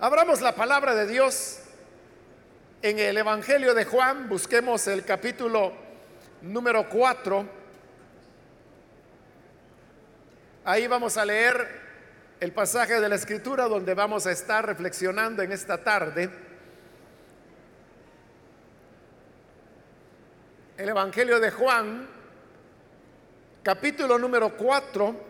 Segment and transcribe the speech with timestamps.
[0.00, 1.58] Abramos la palabra de Dios
[2.82, 5.72] en el Evangelio de Juan, busquemos el capítulo
[6.40, 7.44] número 4.
[10.66, 11.68] Ahí vamos a leer
[12.38, 16.30] el pasaje de la escritura donde vamos a estar reflexionando en esta tarde.
[20.76, 22.06] El Evangelio de Juan,
[23.64, 25.27] capítulo número 4.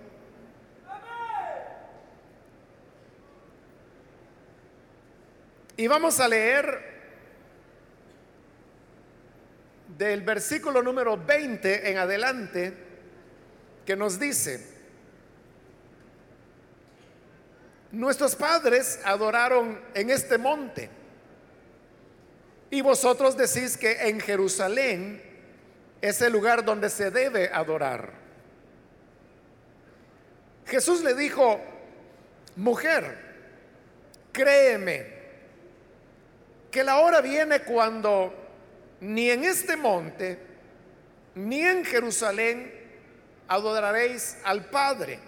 [5.78, 6.76] Y vamos a leer
[9.96, 12.74] del versículo número 20 en adelante,
[13.86, 14.60] que nos dice,
[17.92, 20.90] nuestros padres adoraron en este monte,
[22.72, 25.22] y vosotros decís que en Jerusalén
[26.00, 28.14] es el lugar donde se debe adorar.
[30.66, 31.60] Jesús le dijo,
[32.56, 33.16] mujer,
[34.32, 35.17] créeme,
[36.70, 38.32] que la hora viene cuando
[39.00, 40.38] ni en este monte,
[41.34, 42.72] ni en Jerusalén
[43.46, 45.18] adoraréis al Padre.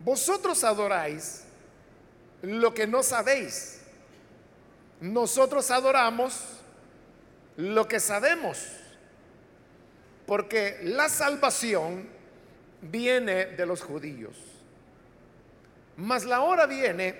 [0.00, 1.44] Vosotros adoráis
[2.42, 3.80] lo que no sabéis.
[5.00, 6.40] Nosotros adoramos
[7.56, 8.64] lo que sabemos.
[10.26, 12.08] Porque la salvación
[12.82, 14.36] viene de los judíos.
[15.96, 17.18] Mas la hora viene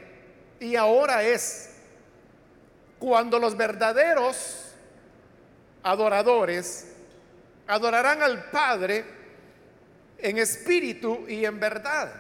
[0.61, 1.76] y ahora es
[2.99, 4.73] cuando los verdaderos
[5.83, 6.93] adoradores
[7.67, 9.05] adorarán al Padre
[10.19, 12.13] en espíritu y en verdad.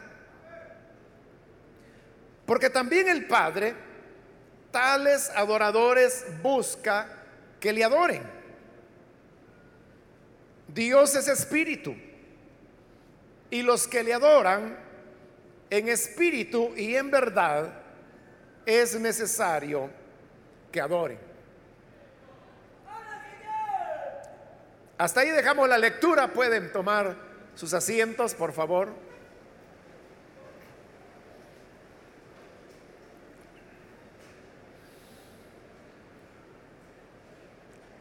[2.44, 3.74] Porque también el Padre,
[4.70, 7.08] tales adoradores busca
[7.58, 8.22] que le adoren.
[10.68, 11.94] Dios es espíritu.
[13.50, 14.76] Y los que le adoran
[15.70, 17.72] en espíritu y en verdad
[18.64, 19.90] es necesario
[20.72, 21.18] que adoren.
[24.98, 26.28] Hasta ahí dejamos la lectura.
[26.28, 27.16] Pueden tomar
[27.54, 28.88] sus asientos, por favor.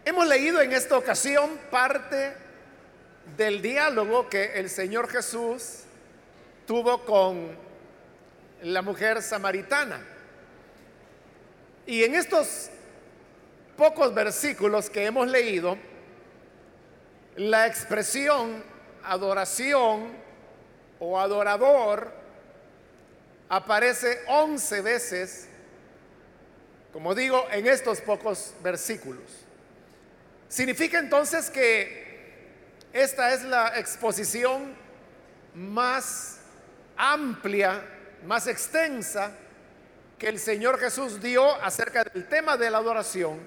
[0.05, 2.33] Hemos leído en esta ocasión parte
[3.35, 5.79] del diálogo que el Señor Jesús
[6.65, 7.57] tuvo con
[8.61, 10.14] la mujer samaritana.
[11.87, 12.69] Y en estos
[13.77, 15.77] pocos versículos que hemos leído,
[17.35, 18.63] la expresión
[19.03, 20.13] adoración
[20.99, 22.11] o adorador
[23.49, 25.47] aparece once veces,
[26.91, 29.23] como digo, en estos pocos versículos.
[30.47, 32.05] Significa entonces que
[32.93, 34.73] esta es la exposición
[35.53, 36.39] más
[36.97, 37.83] amplia,
[38.25, 39.31] más extensa
[40.17, 43.39] que el Señor Jesús dio acerca del tema de la adoración.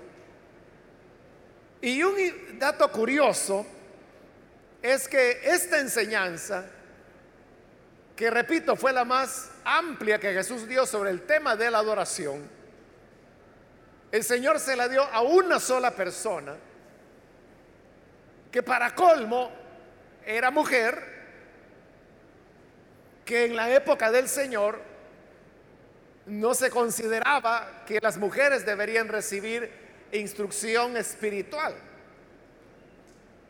[1.80, 3.64] Y un dato curioso
[4.82, 6.66] es que esta enseñanza,
[8.14, 12.48] que repito, fue la más amplia que Jesús dio sobre el tema de la adoración,
[14.10, 16.56] el Señor se la dio a una sola persona,
[18.50, 19.50] que para colmo
[20.24, 21.18] era mujer,
[23.24, 24.87] que en la época del Señor
[26.28, 29.70] no se consideraba que las mujeres deberían recibir
[30.12, 31.74] instrucción espiritual.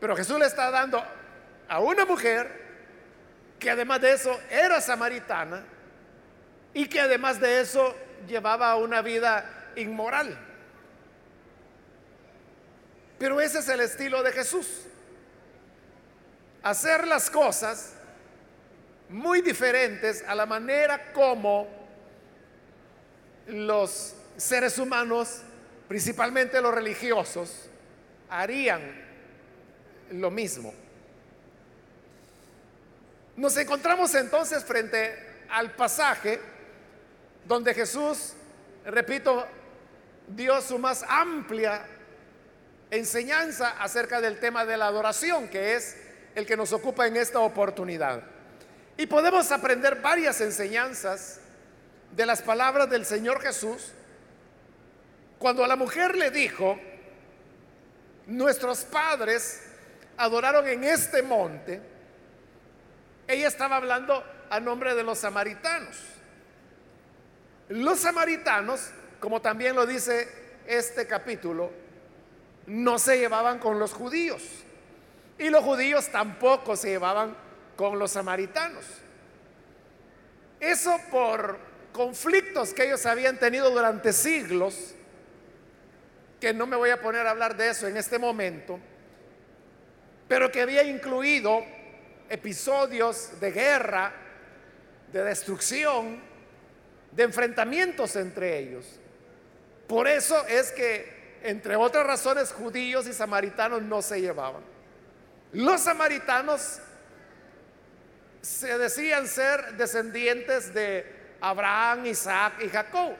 [0.00, 1.02] Pero Jesús le está dando
[1.68, 2.68] a una mujer
[3.58, 5.64] que además de eso era samaritana
[6.72, 7.96] y que además de eso
[8.28, 10.38] llevaba una vida inmoral.
[13.18, 14.84] Pero ese es el estilo de Jesús.
[16.62, 17.94] Hacer las cosas
[19.08, 21.77] muy diferentes a la manera como
[23.48, 25.40] los seres humanos,
[25.88, 27.68] principalmente los religiosos,
[28.30, 28.80] harían
[30.12, 30.72] lo mismo.
[33.36, 35.14] Nos encontramos entonces frente
[35.50, 36.40] al pasaje
[37.46, 38.34] donde Jesús,
[38.84, 39.46] repito,
[40.28, 41.86] dio su más amplia
[42.90, 45.96] enseñanza acerca del tema de la adoración, que es
[46.34, 48.22] el que nos ocupa en esta oportunidad.
[48.96, 51.40] Y podemos aprender varias enseñanzas
[52.12, 53.92] de las palabras del Señor Jesús,
[55.38, 56.78] cuando a la mujer le dijo,
[58.26, 59.62] nuestros padres
[60.16, 61.80] adoraron en este monte,
[63.26, 65.96] ella estaba hablando a nombre de los samaritanos.
[67.68, 68.90] Los samaritanos,
[69.20, 70.28] como también lo dice
[70.66, 71.70] este capítulo,
[72.66, 74.42] no se llevaban con los judíos.
[75.38, 77.36] Y los judíos tampoco se llevaban
[77.76, 78.84] con los samaritanos.
[80.58, 81.67] Eso por
[81.98, 84.94] conflictos que ellos habían tenido durante siglos,
[86.40, 88.78] que no me voy a poner a hablar de eso en este momento,
[90.28, 91.60] pero que había incluido
[92.30, 94.12] episodios de guerra,
[95.12, 96.20] de destrucción,
[97.10, 98.86] de enfrentamientos entre ellos.
[99.88, 104.62] Por eso es que, entre otras razones, judíos y samaritanos no se llevaban.
[105.52, 106.78] Los samaritanos
[108.40, 113.14] se decían ser descendientes de Abraham, Isaac y Jacob.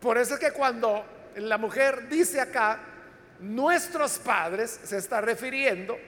[0.00, 1.04] Por eso es que cuando
[1.36, 2.78] la mujer dice acá,
[3.40, 5.98] nuestros padres, se está refiriendo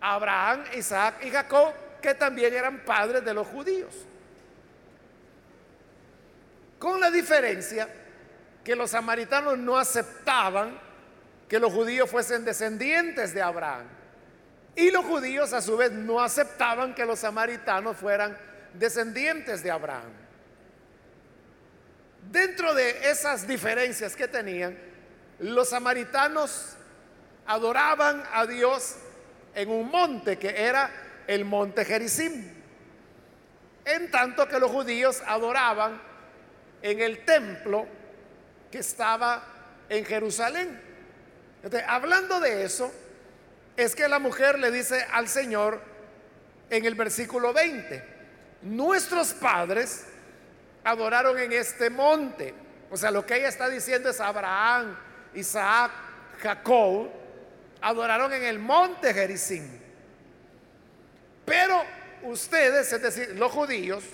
[0.00, 3.94] a Abraham, Isaac y Jacob, que también eran padres de los judíos.
[6.78, 7.88] Con la diferencia
[8.64, 10.78] que los samaritanos no aceptaban
[11.48, 13.86] que los judíos fuesen descendientes de Abraham.
[14.76, 18.36] Y los judíos a su vez no aceptaban que los samaritanos fueran
[18.74, 20.12] descendientes de Abraham.
[22.30, 24.78] Dentro de esas diferencias que tenían,
[25.38, 26.76] los samaritanos
[27.46, 28.96] adoraban a Dios
[29.54, 30.90] en un monte que era
[31.26, 32.48] el monte Gerizim,
[33.84, 36.00] en tanto que los judíos adoraban
[36.82, 37.86] en el templo
[38.70, 39.42] que estaba
[39.88, 40.80] en Jerusalén.
[41.86, 42.92] hablando de eso,
[43.76, 45.80] es que la mujer le dice al Señor
[46.68, 48.19] en el versículo 20,
[48.62, 50.04] nuestros padres
[50.84, 52.54] adoraron en este monte.
[52.90, 54.96] O sea, lo que ella está diciendo es Abraham,
[55.34, 55.92] Isaac,
[56.42, 57.08] Jacob,
[57.80, 59.66] adoraron en el monte Gerizim.
[61.44, 61.82] Pero
[62.22, 64.04] ustedes, es decir, los judíos,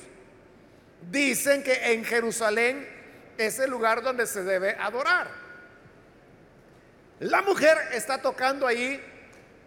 [1.11, 2.89] dicen que en Jerusalén
[3.37, 5.29] es el lugar donde se debe adorar.
[7.21, 9.03] La mujer está tocando ahí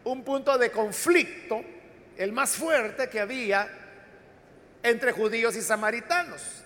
[0.03, 1.63] un punto de conflicto,
[2.17, 3.78] el más fuerte que había
[4.83, 6.63] entre judíos y samaritanos.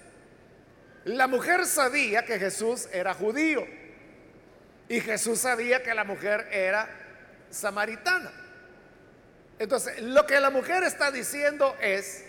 [1.05, 3.65] La mujer sabía que Jesús era judío
[4.87, 6.87] y Jesús sabía que la mujer era
[7.49, 8.31] samaritana.
[9.59, 12.23] Entonces, lo que la mujer está diciendo es,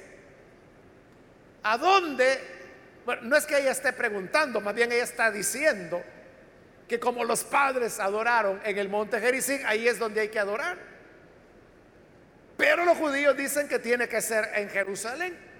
[1.62, 2.38] ¿a dónde?
[3.04, 6.02] Bueno, no es que ella esté preguntando, más bien ella está diciendo
[6.88, 10.76] que como los padres adoraron en el monte Gerizim, ahí es donde hay que adorar.
[12.56, 15.53] Pero los judíos dicen que tiene que ser en Jerusalén.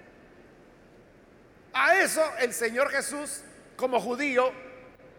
[1.74, 3.40] A eso el Señor Jesús,
[3.76, 4.52] como judío,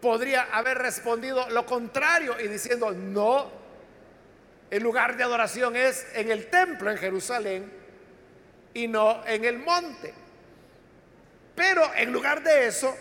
[0.00, 3.50] podría haber respondido lo contrario y diciendo, no,
[4.70, 7.70] el lugar de adoración es en el templo en Jerusalén
[8.72, 10.14] y no en el monte.
[11.54, 12.96] Pero en lugar de eso,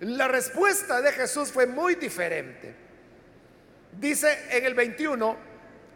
[0.00, 2.74] la respuesta de Jesús fue muy diferente.
[3.92, 5.36] Dice en el 21,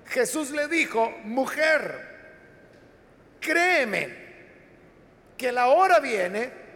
[0.06, 2.17] Jesús le dijo, mujer,
[3.41, 4.26] créeme
[5.37, 6.68] que la hora viene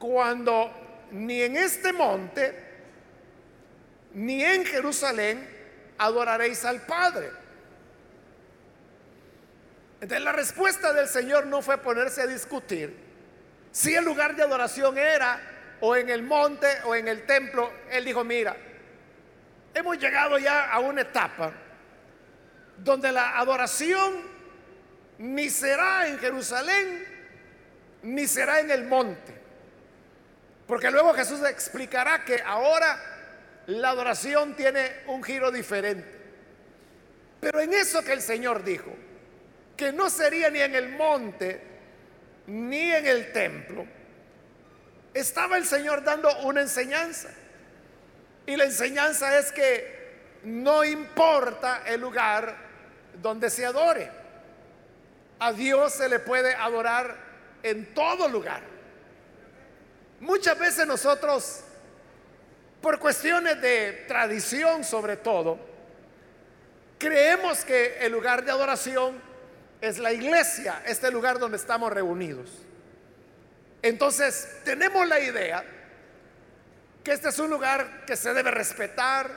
[0.00, 0.72] cuando
[1.12, 2.54] ni en este monte,
[4.14, 5.48] ni en Jerusalén
[5.98, 7.30] adoraréis al Padre.
[10.00, 12.96] Entonces la respuesta del Señor no fue ponerse a discutir
[13.70, 15.38] si el lugar de adoración era
[15.80, 17.70] o en el monte o en el templo.
[17.90, 18.56] Él dijo, mira,
[19.74, 21.52] hemos llegado ya a una etapa
[22.78, 24.22] donde la adoración
[25.18, 27.06] ni será en Jerusalén
[28.02, 29.39] ni será en el monte.
[30.70, 32.96] Porque luego Jesús explicará que ahora
[33.66, 36.06] la adoración tiene un giro diferente.
[37.40, 38.94] Pero en eso que el Señor dijo,
[39.76, 41.60] que no sería ni en el monte
[42.46, 43.84] ni en el templo,
[45.12, 47.30] estaba el Señor dando una enseñanza.
[48.46, 52.54] Y la enseñanza es que no importa el lugar
[53.20, 54.08] donde se adore.
[55.40, 57.16] A Dios se le puede adorar
[57.64, 58.69] en todo lugar.
[60.20, 61.60] Muchas veces nosotros,
[62.82, 65.58] por cuestiones de tradición sobre todo,
[66.98, 69.18] creemos que el lugar de adoración
[69.80, 72.50] es la iglesia, este lugar donde estamos reunidos.
[73.80, 75.64] Entonces, tenemos la idea
[77.02, 79.30] que este es un lugar que se debe respetar,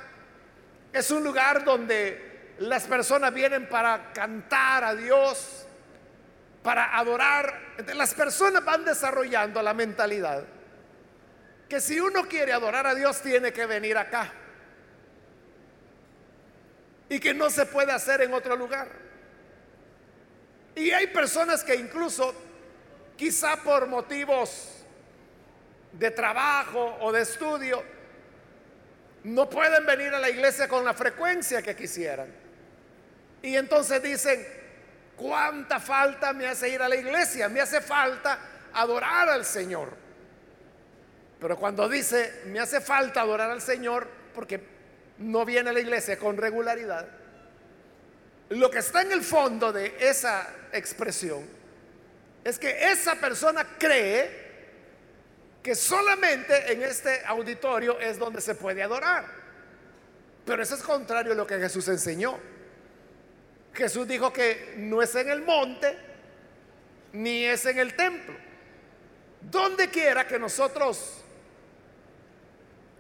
[0.92, 5.66] es un lugar donde las personas vienen para cantar a Dios,
[6.62, 7.58] para adorar.
[7.96, 10.44] Las personas van desarrollando la mentalidad
[11.74, 14.32] que si uno quiere adorar a Dios tiene que venir acá.
[17.10, 18.88] Y que no se puede hacer en otro lugar.
[20.76, 22.36] Y hay personas que incluso,
[23.18, 24.84] quizá por motivos
[25.94, 27.84] de trabajo o de estudio,
[29.24, 32.32] no pueden venir a la iglesia con la frecuencia que quisieran.
[33.42, 34.46] Y entonces dicen,
[35.16, 37.50] ¿cuánta falta me hace ir a la iglesia?
[37.50, 38.38] Me hace falta
[38.74, 40.03] adorar al Señor.
[41.44, 44.62] Pero cuando dice, me hace falta adorar al Señor porque
[45.18, 47.06] no viene a la iglesia con regularidad,
[48.48, 51.46] lo que está en el fondo de esa expresión
[52.46, 54.32] es que esa persona cree
[55.62, 59.26] que solamente en este auditorio es donde se puede adorar.
[60.46, 62.40] Pero eso es contrario a lo que Jesús enseñó.
[63.74, 65.98] Jesús dijo que no es en el monte
[67.12, 68.34] ni es en el templo.
[69.42, 71.23] Donde quiera que nosotros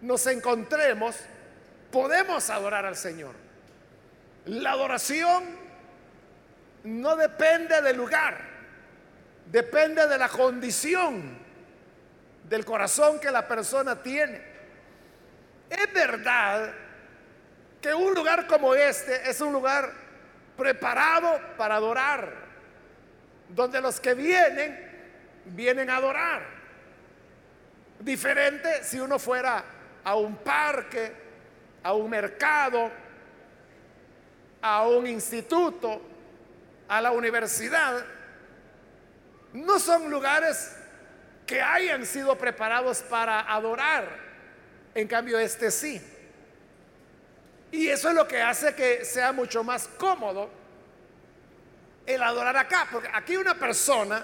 [0.03, 1.15] nos encontremos,
[1.89, 3.33] podemos adorar al Señor.
[4.45, 5.43] La adoración
[6.83, 8.37] no depende del lugar,
[9.49, 11.37] depende de la condición
[12.49, 14.41] del corazón que la persona tiene.
[15.69, 16.73] Es verdad
[17.81, 19.89] que un lugar como este es un lugar
[20.57, 22.33] preparado para adorar,
[23.47, 24.77] donde los que vienen,
[25.45, 26.43] vienen a adorar.
[28.01, 29.63] Diferente si uno fuera
[30.03, 31.13] a un parque,
[31.83, 32.91] a un mercado,
[34.61, 36.01] a un instituto,
[36.87, 38.05] a la universidad,
[39.53, 40.75] no son lugares
[41.45, 44.07] que hayan sido preparados para adorar.
[44.95, 46.01] En cambio, este sí.
[47.71, 50.49] Y eso es lo que hace que sea mucho más cómodo
[52.05, 52.87] el adorar acá.
[52.91, 54.23] Porque aquí una persona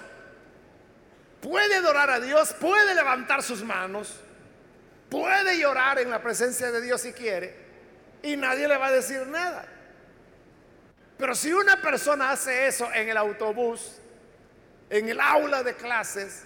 [1.40, 4.20] puede adorar a Dios, puede levantar sus manos,
[5.10, 7.54] puede llorar en la presencia de Dios si quiere,
[8.22, 9.66] y nadie le va a decir nada.
[11.18, 13.98] Pero si una persona hace eso en el autobús,
[14.88, 16.44] en el aula de clases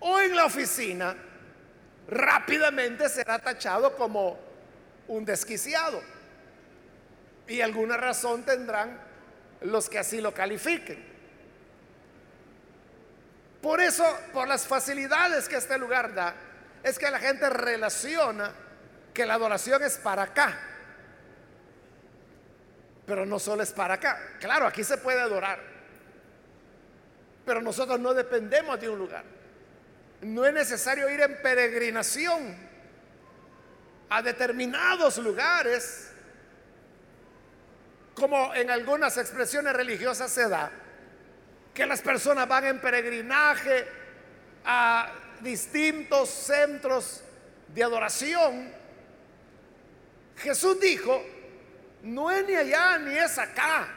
[0.00, 1.16] o en la oficina,
[2.08, 4.38] rápidamente será tachado como
[5.06, 6.02] un desquiciado.
[7.46, 9.00] Y alguna razón tendrán
[9.60, 11.10] los que así lo califiquen.
[13.62, 16.34] Por eso, por las facilidades que este lugar da,
[16.82, 18.52] es que la gente relaciona
[19.12, 20.70] que la adoración es para acá
[23.10, 24.36] pero no solo es para acá.
[24.38, 25.58] Claro, aquí se puede adorar.
[27.44, 29.24] Pero nosotros no dependemos de un lugar.
[30.20, 32.56] No es necesario ir en peregrinación
[34.10, 36.12] a determinados lugares,
[38.14, 40.70] como en algunas expresiones religiosas se da,
[41.74, 43.88] que las personas van en peregrinaje
[44.64, 45.10] a
[45.42, 47.22] distintos centros
[47.68, 48.72] de adoración.
[50.36, 51.22] Jesús dijo,
[52.02, 53.88] no es ni allá ni es acá.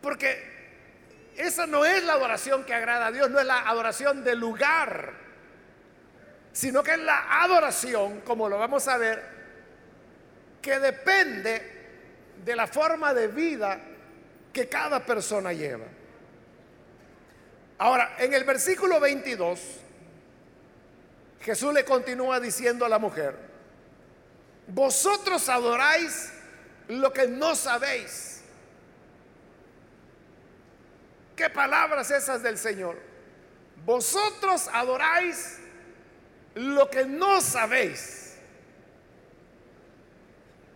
[0.00, 0.52] Porque
[1.36, 5.12] esa no es la adoración que agrada a Dios, no es la adoración del lugar,
[6.52, 9.22] sino que es la adoración, como lo vamos a ver,
[10.60, 11.72] que depende
[12.44, 13.78] de la forma de vida
[14.52, 15.86] que cada persona lleva.
[17.78, 19.60] Ahora, en el versículo 22,
[21.40, 23.36] Jesús le continúa diciendo a la mujer,
[24.68, 26.32] vosotros adoráis
[26.88, 28.42] lo que no sabéis.
[31.36, 32.96] ¿Qué palabras esas del Señor?
[33.84, 35.58] Vosotros adoráis
[36.54, 38.36] lo que no sabéis.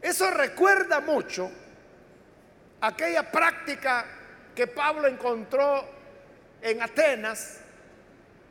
[0.02, 1.50] Eso recuerda mucho
[2.80, 4.04] aquella práctica
[4.54, 5.97] que Pablo encontró
[6.62, 7.60] en Atenas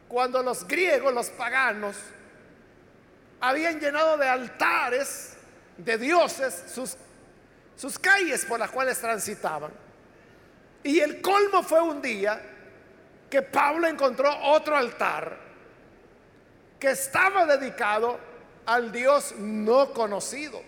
[0.07, 1.95] cuando los griegos, los paganos,
[3.39, 5.37] habían llenado de altares
[5.77, 6.95] de dioses sus,
[7.75, 9.71] sus calles por las cuales transitaban.
[10.83, 12.41] Y el colmo fue un día
[13.29, 15.37] que Pablo encontró otro altar
[16.79, 18.19] que estaba dedicado
[18.65, 20.61] al Dios no conocido.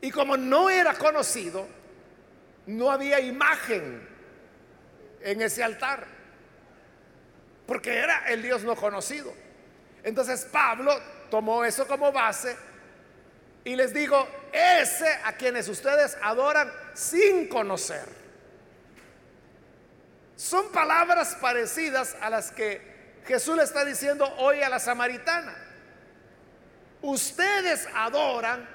[0.00, 1.66] Y como no era conocido,
[2.66, 4.06] no había imagen
[5.22, 6.06] en ese altar,
[7.66, 9.32] porque era el Dios no conocido.
[10.02, 10.98] Entonces Pablo
[11.30, 12.56] tomó eso como base
[13.64, 18.06] y les digo, ese a quienes ustedes adoran sin conocer.
[20.36, 25.54] Son palabras parecidas a las que Jesús le está diciendo hoy a la samaritana.
[27.02, 28.66] Ustedes adoran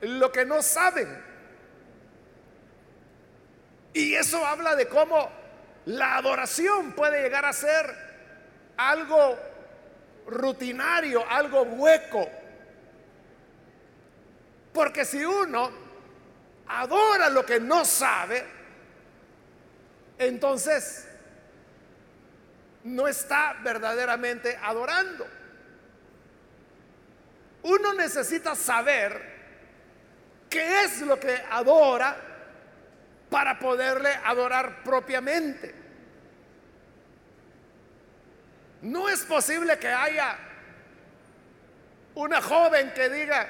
[0.00, 1.30] lo que no saben.
[3.92, 5.30] Y eso habla de cómo
[5.86, 7.94] la adoración puede llegar a ser
[8.76, 9.38] algo
[10.26, 12.28] rutinario, algo hueco.
[14.72, 15.70] Porque si uno
[16.68, 18.44] adora lo que no sabe,
[20.18, 21.08] entonces
[22.84, 25.26] no está verdaderamente adorando.
[27.62, 29.38] Uno necesita saber
[30.48, 32.29] qué es lo que adora
[33.30, 35.74] para poderle adorar propiamente.
[38.82, 40.36] No es posible que haya
[42.14, 43.48] una joven que diga,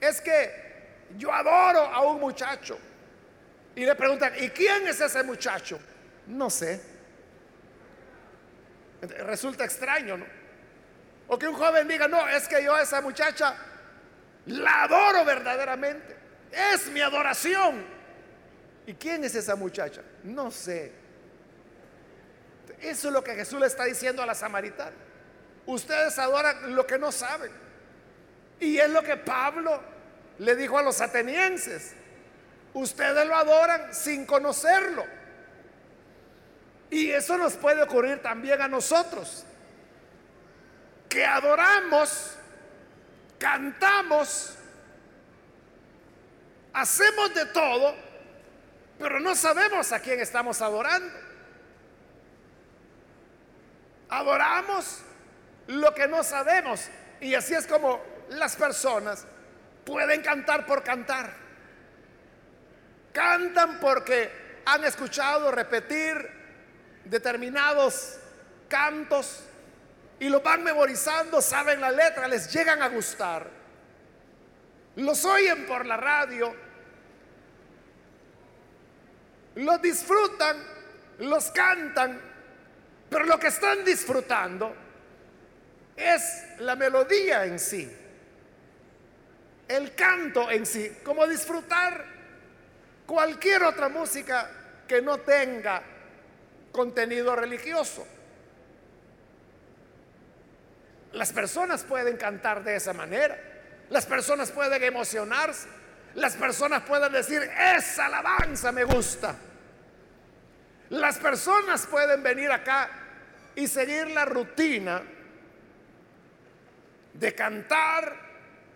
[0.00, 0.62] es que
[1.16, 2.78] yo adoro a un muchacho.
[3.74, 5.78] Y le preguntan, ¿y quién es ese muchacho?
[6.26, 6.82] No sé.
[9.00, 10.26] Resulta extraño, ¿no?
[11.28, 13.54] O que un joven diga, no, es que yo a esa muchacha
[14.46, 16.16] la adoro verdaderamente.
[16.50, 18.01] Es mi adoración.
[18.86, 20.02] ¿Y quién es esa muchacha?
[20.24, 20.92] No sé.
[22.80, 24.96] Eso es lo que Jesús le está diciendo a la samaritana.
[25.66, 27.52] Ustedes adoran lo que no saben.
[28.58, 29.80] Y es lo que Pablo
[30.38, 31.92] le dijo a los atenienses.
[32.74, 35.04] Ustedes lo adoran sin conocerlo.
[36.90, 39.44] Y eso nos puede ocurrir también a nosotros.
[41.08, 42.36] Que adoramos,
[43.38, 44.54] cantamos,
[46.72, 47.94] hacemos de todo,
[49.02, 51.12] pero no sabemos a quién estamos adorando.
[54.08, 55.00] Adoramos
[55.66, 56.88] lo que no sabemos.
[57.20, 59.26] Y así es como las personas
[59.84, 61.34] pueden cantar por cantar.
[63.12, 66.30] Cantan porque han escuchado repetir
[67.04, 68.18] determinados
[68.68, 69.44] cantos
[70.20, 73.46] y lo van memorizando, saben la letra, les llegan a gustar.
[74.96, 76.54] Los oyen por la radio,
[79.62, 80.56] los disfrutan,
[81.18, 82.32] los cantan
[83.12, 84.74] pero lo que están disfrutando
[85.94, 87.94] es la melodía en sí,
[89.68, 92.06] el canto en sí, como disfrutar
[93.04, 94.50] cualquier otra música
[94.88, 95.82] que no tenga
[96.72, 98.06] contenido religioso.
[101.12, 103.38] Las personas pueden cantar de esa manera,
[103.90, 105.68] las personas pueden emocionarse,
[106.14, 107.42] las personas pueden decir,
[107.76, 109.36] esa alabanza me gusta.
[110.92, 112.90] Las personas pueden venir acá
[113.54, 115.00] y seguir la rutina
[117.14, 118.14] de cantar,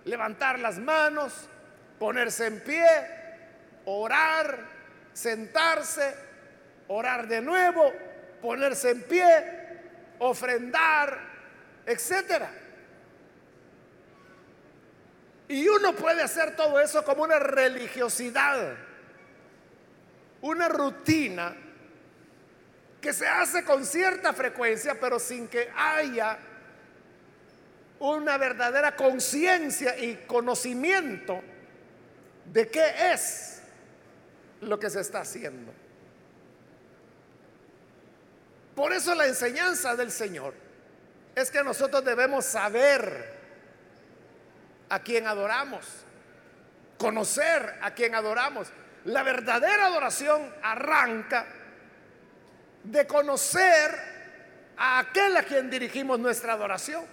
[0.07, 1.35] levantar las manos,
[1.99, 2.87] ponerse en pie,
[3.85, 4.61] orar,
[5.13, 6.15] sentarse,
[6.89, 7.93] orar de nuevo,
[8.41, 9.79] ponerse en pie,
[10.19, 11.19] ofrendar,
[11.85, 12.51] etcétera.
[15.49, 18.75] Y uno puede hacer todo eso como una religiosidad,
[20.41, 21.55] una rutina
[23.07, 26.37] que se hace con cierta frecuencia, pero sin que haya
[28.01, 31.41] una verdadera conciencia y conocimiento
[32.47, 33.63] de qué es
[34.61, 35.73] lo que se está haciendo.
[38.75, 40.55] Por eso la enseñanza del Señor
[41.37, 43.37] es que nosotros debemos saber
[44.89, 45.87] a quién adoramos,
[46.99, 48.67] conocer a quién adoramos.
[49.05, 51.47] La verdadera adoración arranca
[52.91, 54.17] de conocer
[54.77, 57.05] a aquel a quien dirigimos nuestra adoración.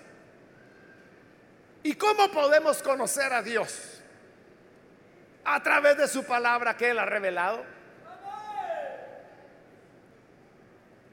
[1.81, 4.01] ¿Y cómo podemos conocer a Dios?
[5.43, 7.65] A través de su palabra que Él ha revelado.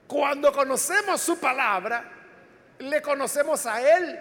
[0.07, 2.05] Cuando conocemos su palabra,
[2.79, 4.21] le conocemos a Él.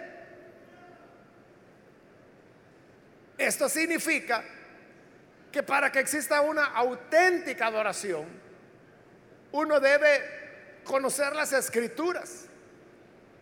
[3.38, 4.44] Esto significa
[5.52, 8.39] que para que exista una auténtica adoración,
[9.52, 12.46] uno debe conocer las escrituras,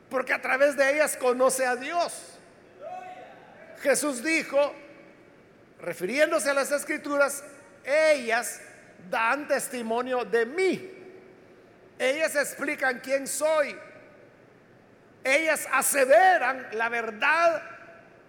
[0.09, 2.37] porque a través de ellas conoce a Dios.
[3.81, 4.73] Jesús dijo,
[5.79, 7.43] refiriéndose a las escrituras,
[7.83, 8.61] ellas
[9.09, 10.93] dan testimonio de mí.
[11.99, 13.75] Ellas explican quién soy.
[15.23, 17.61] Ellas aseveran la verdad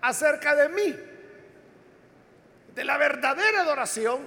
[0.01, 0.97] acerca de mí.
[2.75, 4.27] De la verdadera adoración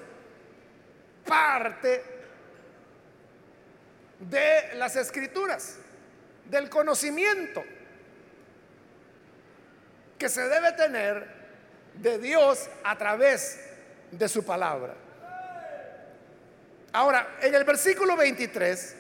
[1.26, 2.11] parte
[4.30, 5.78] de las escrituras,
[6.46, 7.64] del conocimiento
[10.18, 11.26] que se debe tener
[11.96, 13.60] de Dios a través
[14.12, 14.94] de su palabra.
[16.94, 18.96] Ahora, en el versículo 23,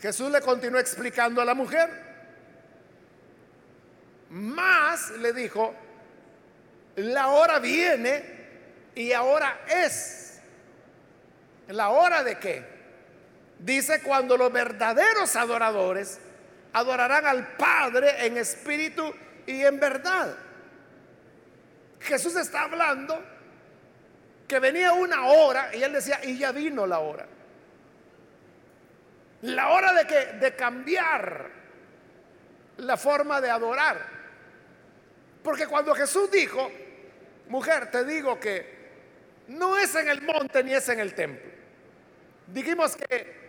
[0.00, 1.90] Jesús le continuó explicando a la mujer,
[4.30, 5.74] más le dijo,
[6.96, 8.22] la hora viene
[8.94, 10.38] y ahora es.
[11.68, 12.73] ¿La hora de qué?
[13.64, 16.20] Dice cuando los verdaderos adoradores
[16.74, 19.10] adorarán al Padre en espíritu
[19.46, 20.36] y en verdad.
[21.98, 23.24] Jesús está hablando
[24.46, 27.26] que venía una hora y él decía, y ya vino la hora.
[29.40, 31.50] La hora de que de cambiar
[32.76, 33.98] la forma de adorar.
[35.42, 36.70] Porque cuando Jesús dijo,
[37.48, 38.74] mujer, te digo que
[39.48, 41.50] no es en el monte ni es en el templo.
[42.48, 43.43] Dijimos que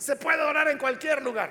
[0.00, 1.50] se puede orar en cualquier lugar.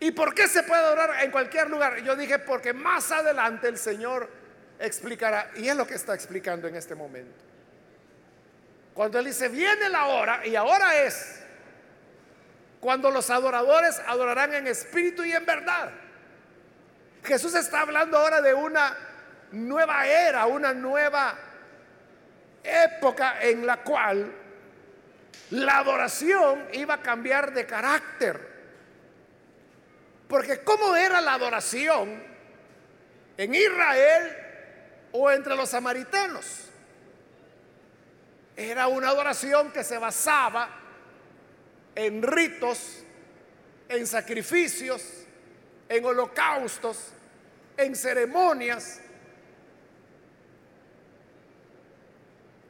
[0.00, 1.96] ¿Y por qué se puede adorar en cualquier lugar?
[2.02, 4.28] Yo dije, porque más adelante el Señor
[4.78, 7.42] explicará, y es lo que está explicando en este momento.
[8.92, 11.40] Cuando Él dice, viene la hora, y ahora es,
[12.80, 15.90] cuando los adoradores adorarán en espíritu y en verdad.
[17.24, 18.94] Jesús está hablando ahora de una
[19.52, 21.34] nueva era, una nueva
[22.62, 24.43] época en la cual
[25.50, 28.54] la adoración iba a cambiar de carácter.
[30.28, 32.22] Porque ¿cómo era la adoración
[33.36, 34.36] en Israel
[35.12, 36.70] o entre los samaritanos?
[38.56, 40.68] Era una adoración que se basaba
[41.94, 43.04] en ritos,
[43.88, 45.02] en sacrificios,
[45.88, 47.10] en holocaustos,
[47.76, 49.00] en ceremonias.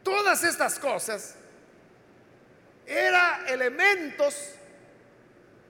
[0.03, 1.37] Todas estas cosas
[2.87, 4.55] eran elementos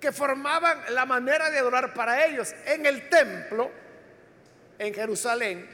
[0.00, 3.70] que formaban la manera de adorar para ellos en el templo
[4.78, 5.66] en Jerusalén.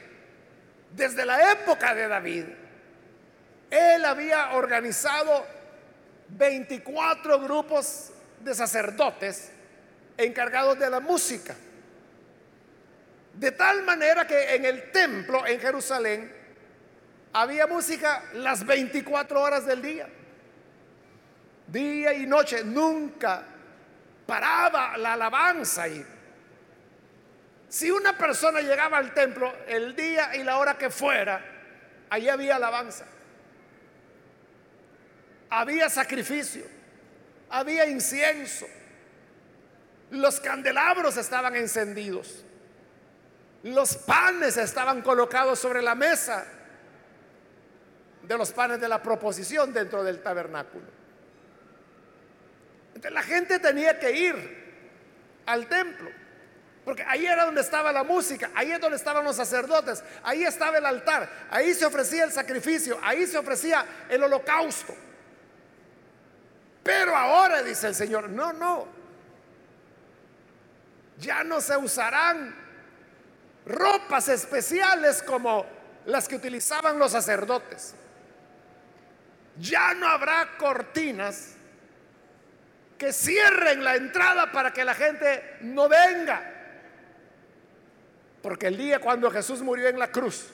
[0.95, 2.45] Desde la época de David,
[3.69, 5.45] él había organizado
[6.29, 9.51] 24 grupos de sacerdotes
[10.17, 11.55] encargados de la música.
[13.33, 16.31] De tal manera que en el templo en Jerusalén
[17.33, 20.07] había música las 24 horas del día.
[21.71, 22.63] Día y noche.
[22.65, 23.43] Nunca
[24.25, 26.05] paraba la alabanza y
[27.69, 31.41] si una persona llegaba al templo el día y la hora que fuera,
[32.09, 33.05] allí había alabanza.
[35.49, 36.65] Había sacrificio,
[37.49, 38.65] había incienso.
[40.11, 42.43] Los candelabros estaban encendidos.
[43.63, 46.45] Los panes estaban colocados sobre la mesa
[48.23, 51.00] de los panes de la proposición dentro del tabernáculo
[53.09, 54.61] la gente tenía que ir
[55.45, 56.11] al templo.
[56.85, 60.79] Porque ahí era donde estaba la música, ahí es donde estaban los sacerdotes, ahí estaba
[60.79, 64.95] el altar, ahí se ofrecía el sacrificio, ahí se ofrecía el holocausto.
[66.81, 68.87] Pero ahora, dice el Señor, no, no,
[71.19, 72.55] ya no se usarán
[73.65, 75.65] ropas especiales como
[76.07, 77.93] las que utilizaban los sacerdotes.
[79.59, 81.55] Ya no habrá cortinas
[83.01, 86.39] que cierren la entrada para que la gente no venga.
[88.43, 90.51] Porque el día cuando Jesús murió en la cruz,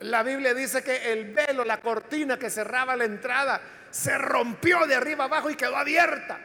[0.00, 4.94] la Biblia dice que el velo, la cortina que cerraba la entrada, se rompió de
[4.94, 6.38] arriba abajo y quedó abierta.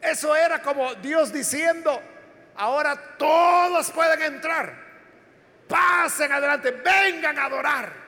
[0.00, 2.00] Eso era como Dios diciendo,
[2.56, 4.72] ahora todos pueden entrar,
[5.68, 8.01] pasen adelante, vengan a adorar.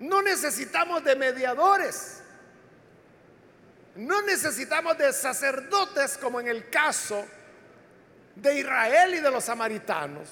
[0.00, 2.22] No necesitamos de mediadores.
[3.96, 7.24] No necesitamos de sacerdotes como en el caso
[8.34, 10.28] de Israel y de los samaritanos,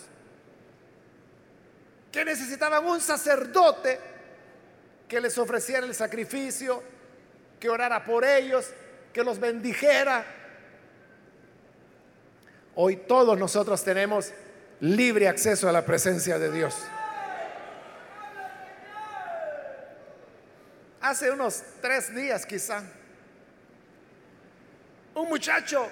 [2.10, 4.00] que necesitaban un sacerdote
[5.06, 6.82] que les ofreciera el sacrificio,
[7.60, 8.70] que orara por ellos,
[9.12, 10.24] que los bendijera.
[12.74, 14.32] Hoy todos nosotros tenemos
[14.80, 16.74] libre acceso a la presencia de Dios.
[21.00, 22.82] Hace unos tres días quizá,
[25.14, 25.90] un muchacho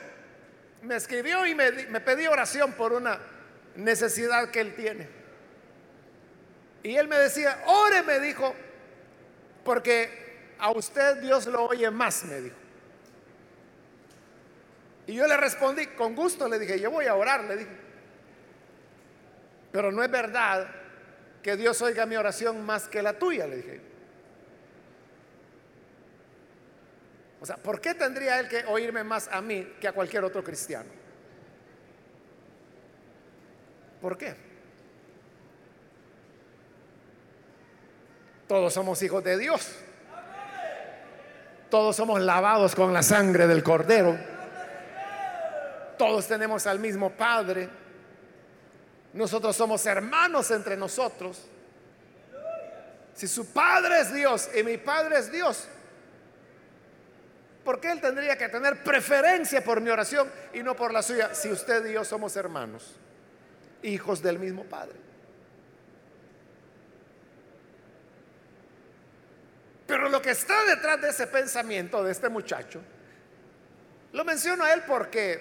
[0.82, 3.18] me escribió y me, me pedí oración por una
[3.74, 5.08] necesidad que él tiene.
[6.82, 8.54] Y él me decía, ore, me dijo,
[9.64, 12.56] porque a usted Dios lo oye más, me dijo.
[15.08, 17.76] Y yo le respondí, con gusto, le dije, yo voy a orar, le dije.
[19.72, 20.68] Pero no es verdad
[21.42, 23.80] que Dios oiga mi oración más que la tuya, le dije.
[27.46, 30.90] Sea, ¿por qué tendría él que oírme más a mí que a cualquier otro cristiano?
[34.00, 34.34] ¿Por qué?
[38.48, 39.76] Todos somos hijos de Dios.
[41.70, 44.18] Todos somos lavados con la sangre del cordero.
[45.96, 47.68] Todos tenemos al mismo Padre.
[49.12, 51.46] Nosotros somos hermanos entre nosotros.
[53.14, 55.68] Si su Padre es Dios y mi Padre es Dios,
[57.66, 61.34] ¿Por qué él tendría que tener preferencia por mi oración y no por la suya
[61.34, 62.94] si usted y yo somos hermanos,
[63.82, 64.94] hijos del mismo Padre?
[69.84, 72.80] Pero lo que está detrás de ese pensamiento de este muchacho,
[74.12, 75.40] lo menciono a él porque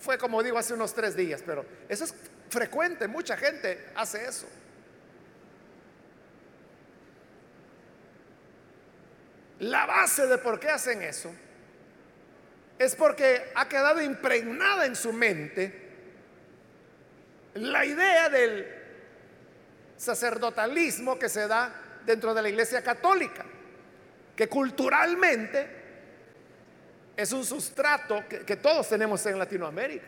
[0.00, 2.14] fue como digo hace unos tres días, pero eso es
[2.48, 4.46] frecuente, mucha gente hace eso.
[9.60, 11.32] La base de por qué hacen eso
[12.78, 15.86] es porque ha quedado impregnada en su mente
[17.54, 18.66] la idea del
[19.96, 21.72] sacerdotalismo que se da
[22.04, 23.44] dentro de la Iglesia Católica,
[24.34, 25.66] que culturalmente
[27.16, 30.06] es un sustrato que, todos tenemos en Latinoamérica.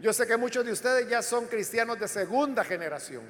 [0.00, 3.22] Yo sé que muchos de ustedes ya son cristianos de segunda generación.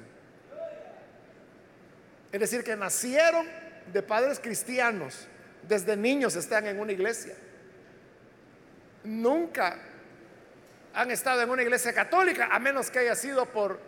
[2.31, 3.47] Es decir, que nacieron
[3.93, 5.27] de padres cristianos,
[5.67, 7.35] desde niños están en una iglesia.
[9.03, 9.77] Nunca
[10.93, 13.79] han estado en una iglesia católica, a menos que haya sido por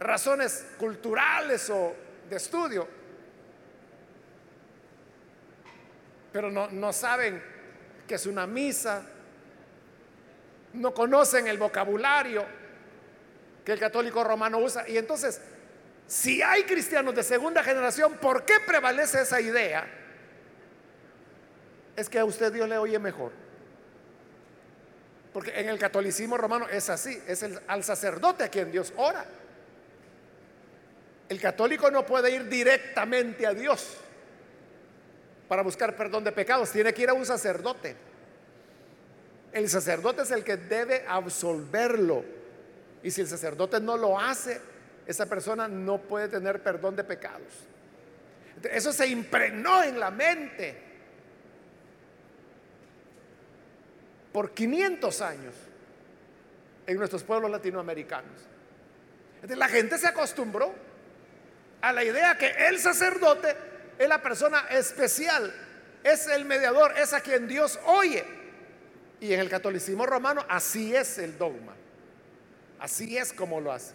[0.00, 1.94] razones culturales o
[2.28, 2.88] de estudio.
[6.32, 7.42] Pero no, saben
[8.08, 9.02] que es una misa,
[10.72, 12.44] no conocen el vocabulario
[13.64, 14.88] que el católico romano usa.
[14.88, 15.40] Y entonces,
[16.06, 19.86] si hay cristianos de segunda generación, ¿por qué prevalece esa idea?
[21.96, 23.32] Es que a usted Dios le oye mejor.
[25.32, 29.24] Porque en el catolicismo romano es así, es al sacerdote a quien Dios ora.
[31.28, 33.96] El católico no puede ir directamente a Dios
[35.48, 37.94] para buscar perdón de pecados, tiene que ir a un sacerdote.
[39.52, 42.24] El sacerdote es el que debe absolverlo.
[43.02, 44.60] Y si el sacerdote no lo hace,
[45.06, 47.52] esa persona no puede tener perdón de pecados.
[48.62, 50.91] Eso se impregnó en la mente
[54.32, 55.54] por 500 años
[56.86, 58.48] en nuestros pueblos latinoamericanos.
[59.48, 60.72] La gente se acostumbró
[61.80, 63.56] a la idea que el sacerdote
[63.98, 65.52] es la persona especial,
[66.04, 68.24] es el mediador, es a quien Dios oye.
[69.20, 71.74] Y en el catolicismo romano así es el dogma,
[72.78, 73.94] así es como lo hace.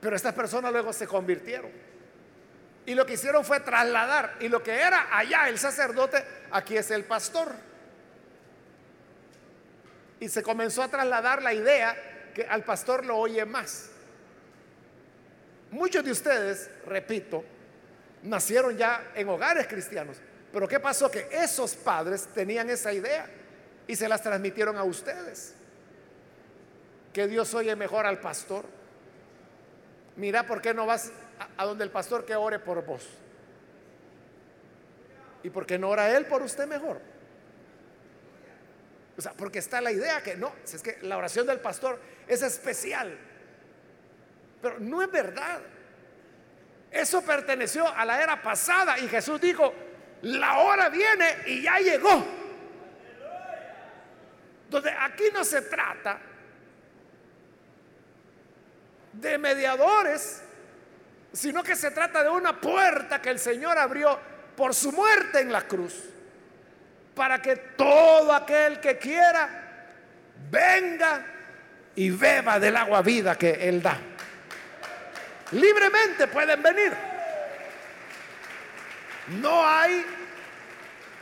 [0.00, 1.70] Pero estas personas luego se convirtieron.
[2.84, 4.36] Y lo que hicieron fue trasladar.
[4.40, 7.52] Y lo que era allá el sacerdote, aquí es el pastor.
[10.20, 11.96] Y se comenzó a trasladar la idea
[12.34, 13.90] que al pastor lo oye más.
[15.70, 17.44] Muchos de ustedes, repito,
[18.22, 20.18] nacieron ya en hogares cristianos.
[20.52, 21.10] Pero ¿qué pasó?
[21.10, 23.26] Que esos padres tenían esa idea
[23.86, 25.54] y se las transmitieron a ustedes.
[27.12, 28.64] Que Dios oye mejor al pastor.
[30.16, 31.10] Mira, ¿por qué no vas
[31.56, 33.08] a, donde el pastor que ore por vos.
[35.42, 37.00] ¿Y por qué no ora él por usted mejor?
[39.16, 42.42] O sea, porque está la idea que no, es que la oración del pastor es
[42.42, 43.18] especial.
[44.60, 45.60] Pero no es verdad.
[46.90, 49.72] Eso perteneció a la era pasada y Jesús dijo,
[50.22, 52.24] la hora viene y ya llegó.
[54.70, 56.20] Donde aquí no se trata
[59.12, 60.42] de mediadores
[61.32, 64.18] sino que se trata de una puerta que el Señor abrió
[64.56, 65.94] por su muerte en la cruz,
[67.14, 69.48] para que todo aquel que quiera
[70.50, 71.24] venga
[71.94, 73.98] y beba del agua vida que Él da.
[75.52, 76.92] Libremente pueden venir.
[79.28, 80.04] No hay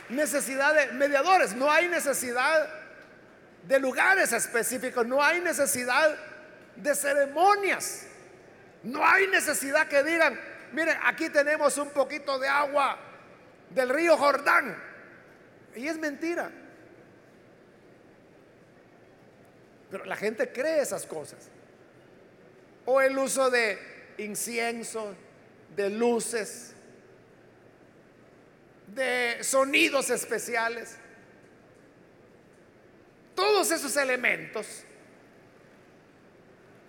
[0.09, 2.67] necesidad de mediadores, no hay necesidad
[3.63, 6.17] de lugares específicos, no hay necesidad
[6.75, 8.07] de ceremonias.
[8.83, 10.39] No hay necesidad que digan,
[10.71, 12.97] miren, aquí tenemos un poquito de agua
[13.69, 14.75] del río Jordán.
[15.75, 16.51] Y es mentira.
[19.89, 21.49] Pero la gente cree esas cosas.
[22.85, 23.77] O el uso de
[24.17, 25.15] incienso,
[25.75, 26.73] de luces,
[28.87, 30.97] de sonidos especiales.
[33.35, 34.83] Todos esos elementos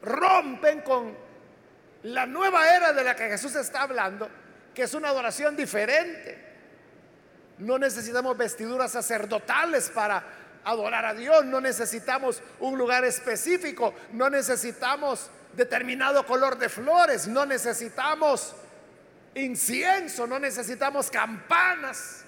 [0.02, 1.16] rompen con
[2.04, 4.28] la nueva era de la que Jesús está hablando,
[4.74, 6.52] que es una adoración diferente.
[7.58, 10.24] No necesitamos vestiduras sacerdotales para
[10.64, 17.44] adorar a Dios, no necesitamos un lugar específico, no necesitamos determinado color de flores, no
[17.46, 18.54] necesitamos
[19.34, 22.24] incienso, no necesitamos campanas,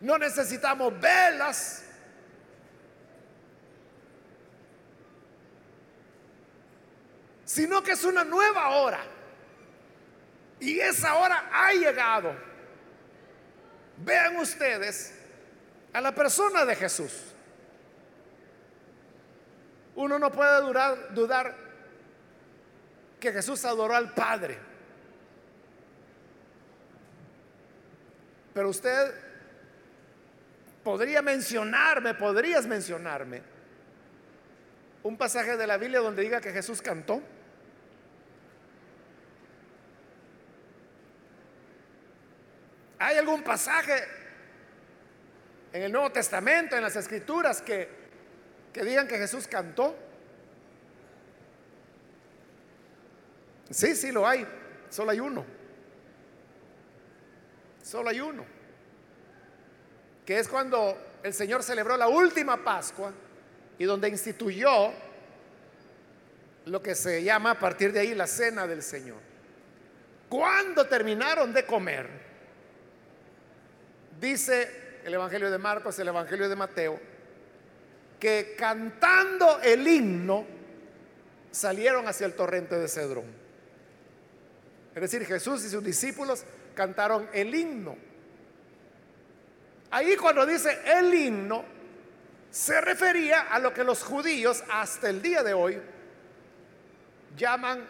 [0.00, 1.84] no necesitamos velas.
[7.50, 9.00] Sino que es una nueva hora.
[10.60, 12.32] Y esa hora ha llegado.
[13.96, 15.12] Vean ustedes
[15.92, 17.12] a la persona de Jesús.
[19.96, 20.62] Uno no puede
[21.12, 21.56] dudar
[23.18, 24.56] que Jesús adoró al Padre.
[28.54, 29.12] Pero usted
[30.84, 33.42] podría mencionarme, podrías mencionarme
[35.02, 37.20] un pasaje de la Biblia donde diga que Jesús cantó.
[43.00, 44.04] ¿Hay algún pasaje
[45.72, 47.88] en el Nuevo Testamento, en las Escrituras, que,
[48.74, 49.96] que digan que Jesús cantó?
[53.70, 54.46] Sí, sí lo hay.
[54.90, 55.46] Solo hay uno.
[57.82, 58.44] Solo hay uno.
[60.26, 63.14] Que es cuando el Señor celebró la última Pascua
[63.78, 64.92] y donde instituyó
[66.66, 69.20] lo que se llama a partir de ahí la cena del Señor.
[70.28, 72.29] Cuando terminaron de comer,
[74.20, 77.00] dice el Evangelio de Marcos, el Evangelio de Mateo,
[78.18, 80.44] que cantando el himno
[81.50, 83.24] salieron hacia el torrente de Cedrón.
[84.94, 87.96] Es decir, Jesús y sus discípulos cantaron el himno.
[89.90, 91.64] Ahí cuando dice el himno,
[92.50, 95.80] se refería a lo que los judíos hasta el día de hoy
[97.36, 97.84] llaman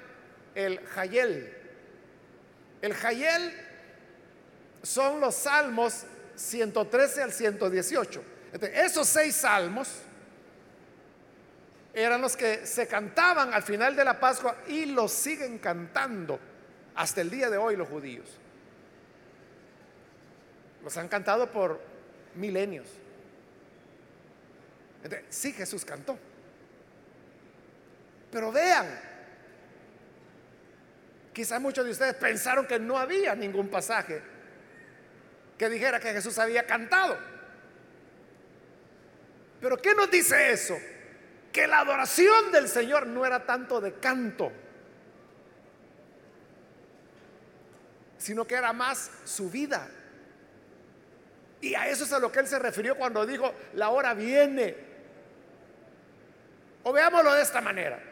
[0.55, 1.57] el Hayel.
[2.83, 3.53] El Hayel
[4.83, 6.05] son los salmos
[6.41, 8.23] 113 al 118.
[8.73, 9.89] esos seis salmos
[11.93, 16.39] eran los que se cantaban al final de la Pascua y los siguen cantando
[16.95, 18.27] hasta el día de hoy los judíos.
[20.83, 21.81] Los han cantado por
[22.35, 22.87] milenios.
[25.29, 26.19] sí, Jesús cantó.
[28.31, 28.87] Pero vean,
[31.35, 34.40] quizá muchos de ustedes pensaron que no había ningún pasaje
[35.61, 37.19] que dijera que Jesús había cantado.
[39.61, 40.75] Pero ¿qué nos dice eso?
[41.53, 44.51] Que la adoración del Señor no era tanto de canto,
[48.17, 49.87] sino que era más su vida.
[51.61, 54.75] Y a eso es a lo que él se refirió cuando dijo, la hora viene.
[56.85, 58.03] O veámoslo de esta manera.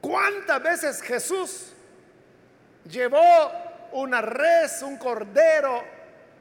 [0.00, 1.72] ¿Cuántas veces Jesús
[2.90, 3.63] llevó
[3.94, 5.82] una res, un cordero,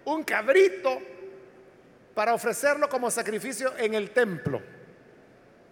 [0.06, 1.02] un cabrito
[2.14, 4.62] para ofrecerlo como sacrificio en el templo?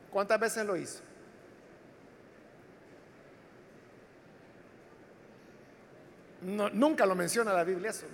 [0.10, 1.04] ¿Cuántas veces lo hizo?
[6.42, 8.08] nunca lo menciona la Biblia eso.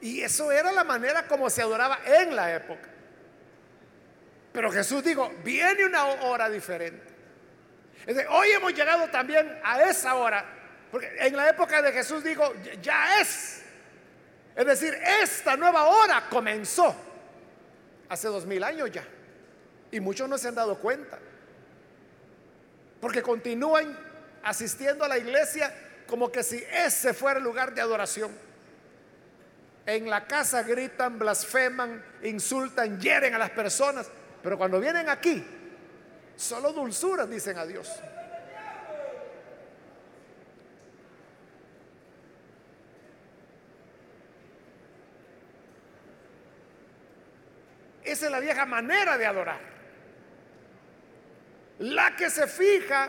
[0.00, 2.88] Y eso era la manera como se adoraba en la época.
[4.52, 7.04] Pero Jesús dijo, viene una hora diferente.
[8.30, 10.44] hoy hemos llegado también a esa hora,
[10.90, 13.62] porque en la época de Jesús dijo, ya es.
[14.56, 16.94] Es decir, esta nueva hora comenzó
[18.08, 19.04] hace dos mil años ya.
[19.92, 21.18] Y muchos no se han dado cuenta.
[23.00, 23.96] Porque continúan
[24.42, 25.72] asistiendo a la iglesia
[26.06, 28.30] como que si ese fuera el lugar de adoración.
[29.86, 34.08] En la casa gritan, blasfeman, insultan, hieren a las personas,
[34.42, 35.44] pero cuando vienen aquí,
[36.36, 37.88] solo dulzuras dicen a Dios.
[48.20, 49.60] Esa es la vieja manera de adorar.
[51.78, 53.08] La que se fija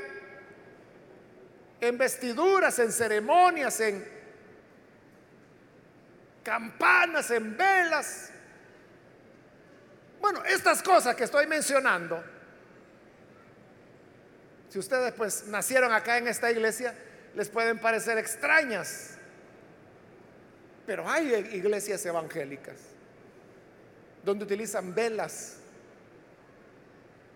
[1.81, 4.07] en vestiduras, en ceremonias, en
[6.41, 8.31] campanas, en velas.
[10.21, 12.23] Bueno, estas cosas que estoy mencionando,
[14.69, 16.95] si ustedes pues nacieron acá en esta iglesia,
[17.35, 19.17] les pueden parecer extrañas.
[20.85, 22.91] Pero hay iglesias evangélicas
[24.23, 25.57] donde utilizan velas,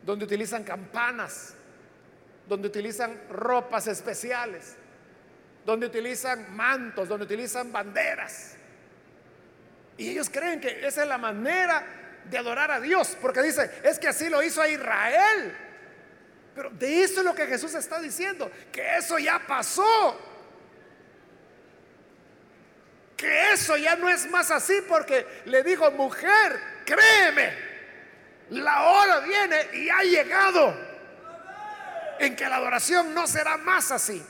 [0.04, 1.54] donde utilizan campanas,
[2.48, 4.76] donde utilizan ropas especiales,
[5.66, 8.56] donde utilizan mantos, donde utilizan banderas.
[9.98, 11.84] Y ellos creen que esa es la manera
[12.30, 15.58] de adorar a Dios, porque dice, es que así lo hizo a Israel.
[16.54, 20.20] Pero de eso es lo que Jesús está diciendo, que eso ya pasó.
[23.18, 27.54] Que eso ya no es más así porque le dijo, mujer, créeme,
[28.52, 30.78] la hora viene y ha llegado
[32.20, 34.24] en que la adoración no será más así.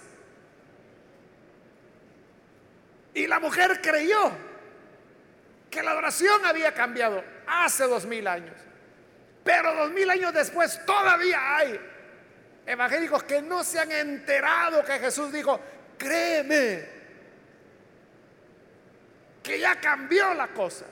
[3.13, 4.31] Y la mujer creyó
[5.69, 8.55] que la adoración había cambiado hace dos mil años.
[9.43, 11.79] Pero dos mil años después todavía hay
[12.65, 15.59] evangélicos que no se han enterado que Jesús dijo,
[15.97, 16.89] créeme,
[19.43, 20.85] que ya cambió la cosa.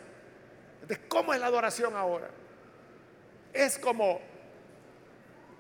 [0.88, 2.30] De cómo es la adoración ahora.
[3.54, 4.22] Es como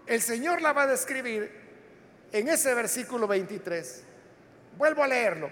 [0.05, 1.51] el Señor la va a describir
[2.32, 4.03] en ese versículo 23.
[4.78, 5.49] Vuelvo a leerlo.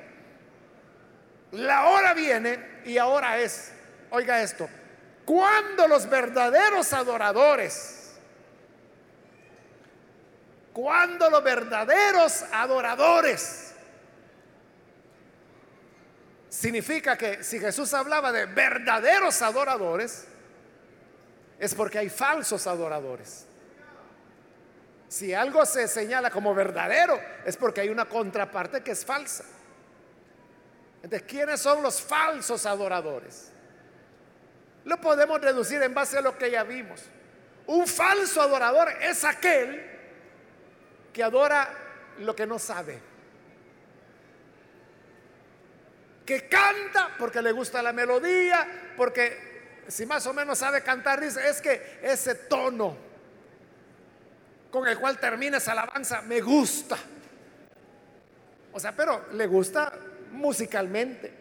[1.51, 3.71] La hora viene y ahora es,
[4.09, 4.69] oiga esto,
[5.25, 8.13] cuando los verdaderos adoradores,
[10.73, 13.70] cuando los verdaderos adoradores
[16.51, 20.27] significa que si Jesús hablaba de verdaderos adoradores,
[21.57, 23.45] es porque hay falsos adoradores.
[25.07, 29.45] Si algo se señala como verdadero, es porque hay una contraparte que es falsa.
[31.01, 33.49] Entonces, ¿quiénes son los falsos adoradores?
[34.83, 37.01] Lo podemos reducir en base a lo que ya vimos.
[37.67, 39.89] Un falso adorador es aquel
[41.13, 41.69] que adora
[42.19, 43.10] lo que no sabe.
[46.31, 48.65] Que canta porque le gusta la melodía,
[48.95, 52.95] porque si más o menos sabe cantar, dice, es que ese tono
[54.71, 56.97] con el cual termina esa alabanza me gusta.
[58.71, 59.91] O sea, pero le gusta
[60.31, 61.33] musicalmente.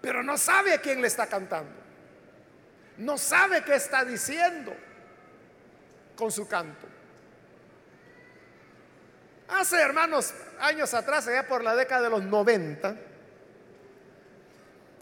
[0.00, 1.78] Pero no sabe a quién le está cantando.
[2.96, 4.74] No sabe qué está diciendo
[6.16, 6.86] con su canto.
[9.48, 10.32] Hace, hermanos,
[10.62, 12.96] años atrás, allá por la década de los 90,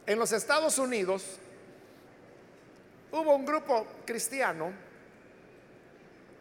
[0.06, 1.38] en los Estados Unidos
[3.12, 4.72] hubo un grupo cristiano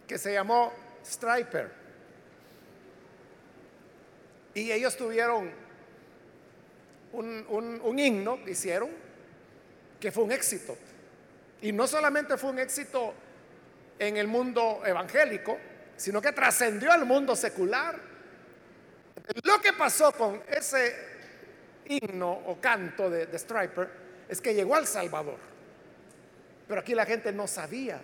[0.07, 0.73] que se llamó
[1.05, 1.69] Striper.
[4.53, 5.51] Y ellos tuvieron
[7.11, 8.89] un, un himno, hicieron,
[9.99, 10.77] que fue un éxito.
[11.61, 13.13] Y no solamente fue un éxito
[13.99, 15.57] en el mundo evangélico,
[15.97, 18.08] sino que trascendió al mundo secular.
[19.43, 20.95] Lo que pasó con ese
[21.85, 23.89] himno o canto de, de Striper
[24.27, 25.37] es que llegó al Salvador.
[26.67, 28.01] Pero aquí la gente no sabía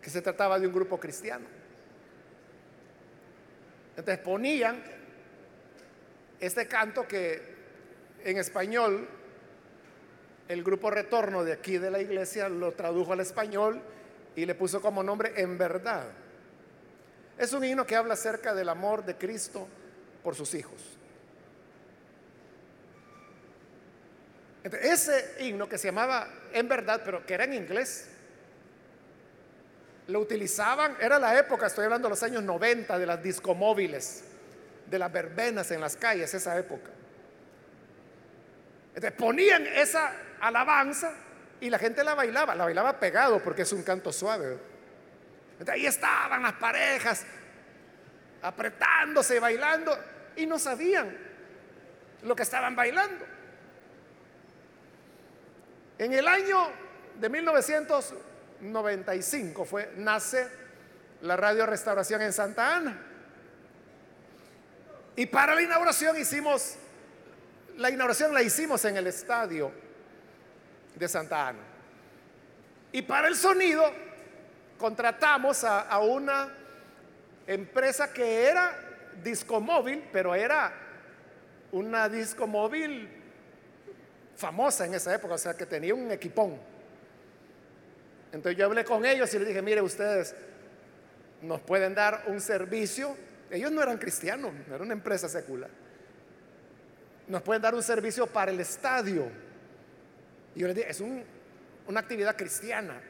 [0.00, 1.46] que se trataba de un grupo cristiano.
[3.96, 4.82] Entonces ponían
[6.38, 7.60] este canto que
[8.24, 9.08] en español
[10.48, 13.80] el grupo Retorno de aquí de la iglesia lo tradujo al español
[14.34, 16.06] y le puso como nombre En verdad.
[17.38, 19.68] Es un himno que habla acerca del amor de Cristo
[20.22, 20.80] por sus hijos.
[24.82, 28.08] ese himno que se llamaba En verdad, pero que era en inglés,
[30.06, 34.24] lo utilizaban, era la época, estoy hablando de los años 90, de las discomóviles,
[34.86, 36.90] de las verbenas en las calles, esa época.
[38.94, 41.12] Entonces ponían esa alabanza
[41.60, 44.58] y la gente la bailaba, la bailaba pegado porque es un canto suave.
[45.68, 47.24] Ahí estaban las parejas
[48.42, 49.98] apretándose, bailando
[50.36, 51.16] y no sabían
[52.22, 53.24] lo que estaban bailando.
[55.98, 56.68] En el año
[57.20, 60.48] de 1995 fue, nace
[61.22, 63.06] la Radio Restauración en Santa Ana.
[65.16, 66.78] Y para la inauguración hicimos
[67.80, 69.72] la inauguración la hicimos en el estadio
[70.94, 71.60] de Santa Ana.
[72.92, 73.82] Y para el sonido
[74.78, 76.54] contratamos a, una
[77.52, 78.76] empresa que era
[79.22, 80.72] discomóvil, pero era
[81.72, 83.08] una discomóvil
[84.36, 86.56] famosa en esa época, o sea que tenía un equipón.
[88.32, 90.34] Entonces yo hablé con ellos y les dije, mire ustedes,
[91.42, 93.16] nos pueden dar un servicio.
[93.50, 95.70] Ellos no eran cristianos, no era una empresa secular
[97.30, 99.30] nos pueden dar un servicio para el estadio.
[100.54, 103.00] Y yo les dije, es una actividad cristiana.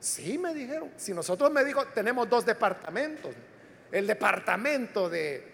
[0.00, 0.90] Sí, me dijeron.
[0.96, 3.34] Si nosotros me dijo, tenemos dos departamentos.
[3.90, 5.46] El departamento de,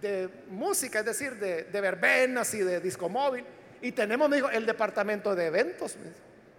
[0.00, 3.44] de música, es decir, de, de verbenas y de disco móvil.
[3.82, 5.96] Y tenemos, me dijo, el departamento de eventos.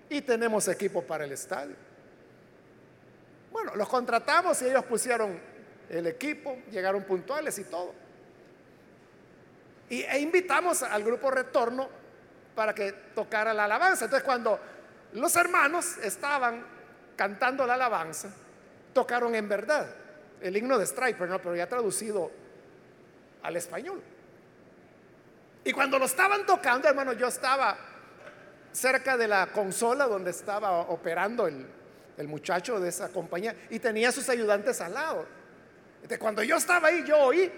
[0.09, 1.75] Y tenemos equipo para el estadio.
[3.51, 5.39] Bueno, los contratamos y ellos pusieron
[5.89, 7.93] el equipo, llegaron puntuales y todo.
[9.89, 11.87] Y, e invitamos al grupo Retorno
[12.53, 14.05] para que tocara la alabanza.
[14.05, 14.59] Entonces cuando
[15.15, 16.63] los hermanos estaban
[17.15, 18.29] cantando la alabanza,
[18.93, 19.87] tocaron en verdad
[20.41, 21.41] el himno de Striper, ¿no?
[21.41, 22.31] pero ya traducido
[23.41, 24.01] al español.
[25.63, 27.77] Y cuando lo estaban tocando, hermano, yo estaba
[28.71, 31.65] cerca de la consola donde estaba operando el,
[32.27, 35.25] muchacho de esa compañía y tenía sus ayudantes al lado.
[35.95, 37.51] Entonces, cuando yo estaba ahí, yo oí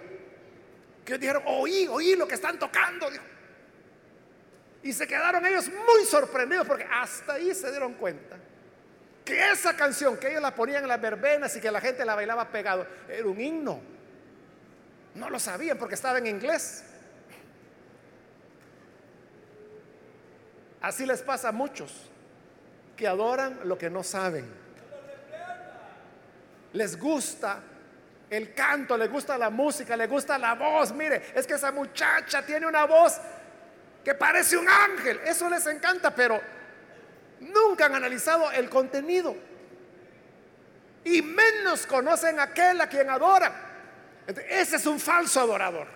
[1.03, 3.07] que dijeron, oí, oí lo que están tocando.
[4.88, 8.38] Y se quedaron ellos muy sorprendidos porque hasta ahí se dieron cuenta
[9.25, 12.15] que esa canción que ellos la ponían en las verbenas y que la gente la
[12.15, 13.81] bailaba pegado era un himno.
[15.13, 16.85] No lo sabían porque estaba en inglés.
[20.79, 21.93] Así les pasa a muchos
[22.95, 24.49] que adoran lo que no saben.
[26.71, 27.59] Les gusta
[28.29, 30.93] el canto, le gusta la música, le gusta la voz.
[30.93, 33.19] Mire, es que esa muchacha tiene una voz
[34.07, 35.19] que parece un ángel.
[35.25, 36.41] Eso les encanta, pero
[37.41, 39.35] nunca han analizado el contenido.
[41.03, 43.51] Y menos conocen a aquel a quien adora
[44.25, 45.87] Ese es un falso adorador.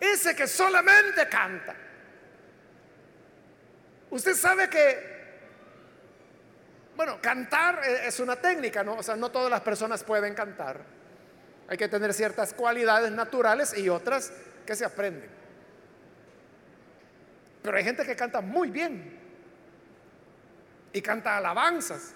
[0.00, 1.76] Ese que solamente canta.
[4.10, 5.12] Usted sabe que,
[6.96, 8.94] bueno, cantar e-, es una técnica, ¿no?
[8.94, 10.80] O sea, no todas las personas pueden cantar.
[11.68, 14.32] Hay que tener ciertas cualidades naturales y otras
[14.66, 15.41] que se aprenden.
[17.62, 19.18] Pero hay gente que canta muy bien
[20.92, 22.14] y canta alabanzas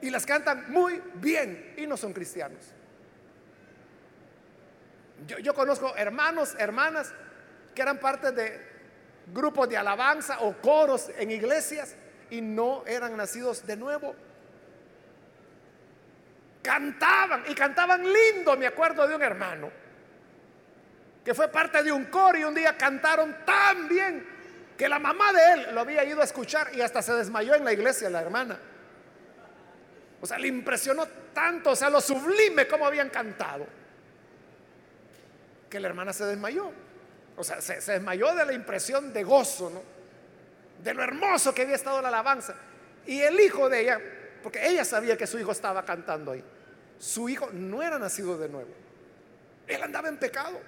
[0.00, 2.72] y las cantan muy bien y no son cristianos.
[5.42, 7.12] Yo, conozco hermanos, hermanas
[7.74, 8.74] que eran parte de
[9.32, 11.96] grupos de alabanza o coros en iglesias
[12.28, 14.14] y no eran nacidos de nuevo.
[16.62, 19.84] Cantaban y cantaban lindo, me acuerdo de un hermano
[21.24, 24.33] que fue parte de un coro y un día cantaron tan bien
[24.76, 27.64] que la mamá de él lo había ido a escuchar y hasta se desmayó en
[27.64, 28.58] la iglesia la hermana.
[30.20, 33.66] O sea, le impresionó tanto, o sea, lo sublime como habían cantado,
[35.68, 36.72] que la hermana se desmayó.
[37.36, 39.82] O sea, se, desmayó de la impresión de gozo, ¿no?
[40.82, 42.54] De lo hermoso que había estado la alabanza.
[43.06, 44.00] Y el hijo de ella,
[44.42, 46.44] porque ella sabía que su hijo estaba cantando ahí,
[46.98, 48.70] su hijo no era nacido de nuevo.
[49.66, 50.60] Él andaba en pecado.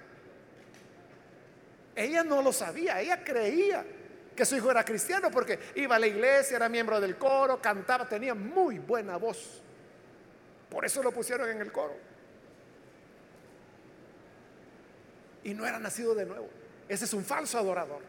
[1.94, 3.84] Ella no lo sabía, ella creía
[4.36, 8.08] que su hijo era cristiano porque iba a la iglesia, era miembro del coro, cantaba,
[8.08, 9.62] tenía muy buena voz.
[10.70, 11.96] Por eso lo pusieron en el coro.
[15.42, 16.48] Y no era nacido de nuevo.
[16.88, 18.02] Ese es un falso adorador.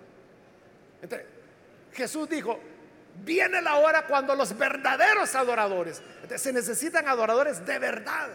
[1.94, 2.60] Jesús dijo,
[3.24, 6.02] viene la hora cuando los verdaderos adoradores,
[6.36, 8.30] se necesitan adoradores de verdad,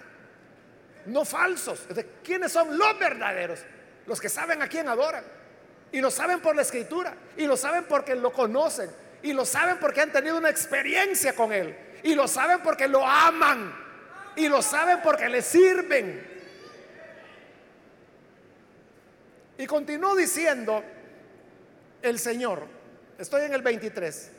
[1.06, 1.86] no falsos.
[2.24, 3.60] ¿Quiénes son los verdaderos?
[4.06, 5.24] Los que saben a quién adoran.
[5.92, 7.14] Y lo saben por la escritura.
[7.36, 8.90] Y lo saben porque lo conocen.
[9.22, 11.76] Y lo saben porque han tenido una experiencia con Él.
[12.02, 13.72] Y lo saben porque lo aman.
[14.34, 16.32] Y lo saben porque le sirven.
[19.58, 20.82] Y continuó diciendo
[22.00, 22.66] el Señor.
[23.18, 24.30] Estoy en el 23.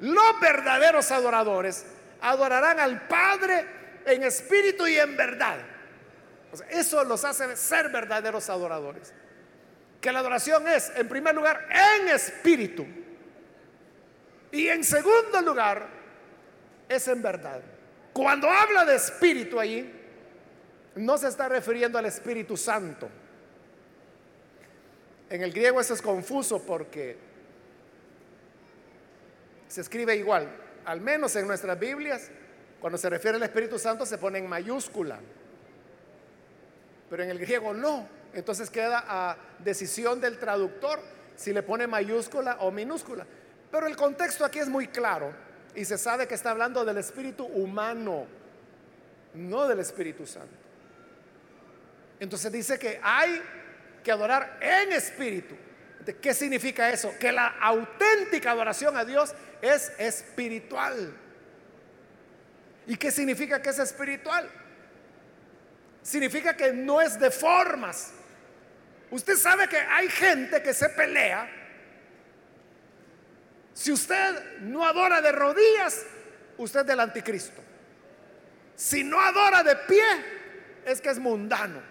[0.00, 1.86] Los verdaderos adoradores
[2.20, 3.66] adorarán al Padre
[4.04, 5.58] en espíritu y en verdad.
[6.68, 9.14] eso los hace ser verdaderos adoradores
[10.02, 12.84] que la adoración es, en primer lugar, en espíritu.
[14.50, 15.88] Y en segundo lugar,
[16.88, 17.62] es en verdad.
[18.12, 19.90] Cuando habla de espíritu allí,
[20.96, 23.08] no se está refiriendo al Espíritu Santo.
[25.30, 27.16] En el griego eso es confuso porque
[29.68, 30.48] se escribe igual.
[30.84, 32.28] Al menos en nuestras Biblias,
[32.80, 35.20] cuando se refiere al Espíritu Santo se pone en mayúscula.
[37.08, 38.21] Pero en el griego no.
[38.34, 41.00] Entonces queda a decisión del traductor
[41.36, 43.26] si le pone mayúscula o minúscula.
[43.70, 45.32] Pero el contexto aquí es muy claro
[45.74, 48.26] y se sabe que está hablando del espíritu humano,
[49.34, 50.54] no del Espíritu Santo.
[52.20, 53.42] Entonces dice que hay
[54.04, 55.54] que adorar en espíritu.
[56.20, 57.12] ¿Qué significa eso?
[57.18, 61.16] Que la auténtica adoración a Dios es espiritual.
[62.86, 64.48] ¿Y qué significa que es espiritual?
[66.02, 68.12] Significa que no es de formas,
[69.12, 71.46] Usted sabe que hay gente que se pelea.
[73.74, 76.06] Si usted no adora de rodillas,
[76.56, 77.60] usted es del anticristo.
[78.74, 80.02] Si no adora de pie,
[80.86, 81.82] es que es mundano.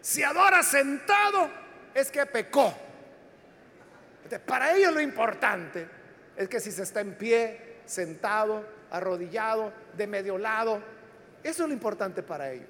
[0.00, 1.50] Si adora sentado,
[1.92, 2.74] es que pecó.
[4.46, 5.86] para ellos lo importante
[6.36, 10.82] es que si se está en pie, sentado, arrodillado, de medio lado,
[11.42, 12.68] eso es lo importante para ellos.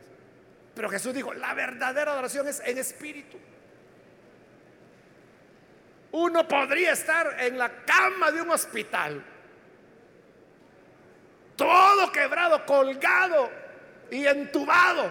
[0.75, 3.39] Pero Jesús dijo, la verdadera adoración es en espíritu.
[6.17, 9.23] Uno podría estar en la cama de un hospital,
[11.55, 13.51] todo quebrado, colgado
[14.11, 15.11] y entubado.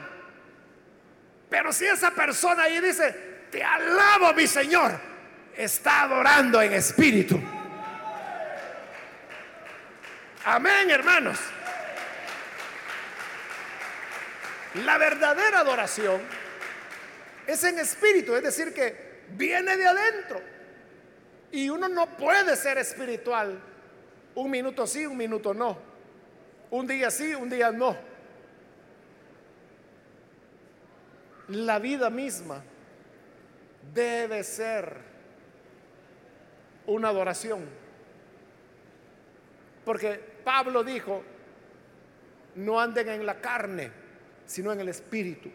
[1.48, 3.12] Pero si esa persona ahí dice,
[3.52, 5.00] te alabo mi Señor,
[5.56, 7.40] está adorando en espíritu.
[10.44, 11.38] Amén, hermanos.
[14.84, 16.20] La verdadera adoración
[17.46, 20.55] es en espíritu, es decir, que viene de adentro.
[21.56, 23.58] Y uno no puede ser espiritual
[24.36, 25.78] un minuto sí, un minuto no.
[26.70, 27.96] Un día sí, un día no.
[31.48, 32.62] La vida misma
[33.94, 34.98] debe ser
[36.88, 37.66] una adoración.
[39.86, 41.24] Porque Pablo dijo,
[42.56, 43.92] no anden en la carne,
[44.46, 45.50] sino en el espíritu.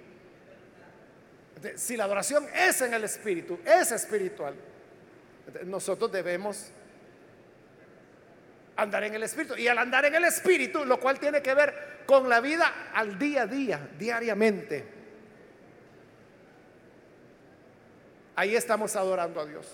[1.77, 4.70] Si la adoración es en el espíritu, es espiritual.
[5.65, 6.73] Nosotros debemos
[8.77, 9.57] andar en el Espíritu.
[9.57, 13.19] Y al andar en el Espíritu, lo cual tiene que ver con la vida al
[13.19, 14.85] día a día, diariamente.
[18.37, 19.67] Ahí estamos adorando a Dios.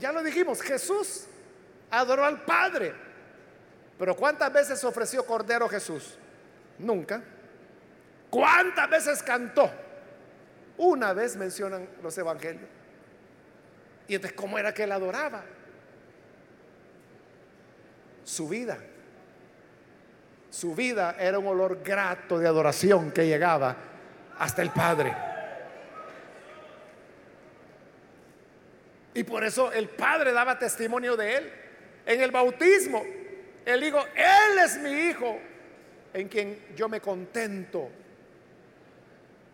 [0.00, 1.26] Ya lo dijimos, Jesús
[1.90, 2.92] adoró al Padre.
[3.98, 6.18] Pero ¿cuántas veces ofreció Cordero Jesús?
[6.78, 7.22] Nunca.
[8.28, 9.70] ¿Cuántas veces cantó?
[10.82, 12.68] Una vez mencionan los evangelios.
[14.08, 15.44] Y entonces, ¿cómo era que él adoraba?
[18.24, 18.78] Su vida.
[20.50, 23.76] Su vida era un olor grato de adoración que llegaba
[24.40, 25.14] hasta el Padre.
[29.14, 31.52] Y por eso el Padre daba testimonio de él.
[32.06, 33.04] En el bautismo,
[33.64, 35.38] él dijo, Él es mi Hijo
[36.12, 38.01] en quien yo me contento.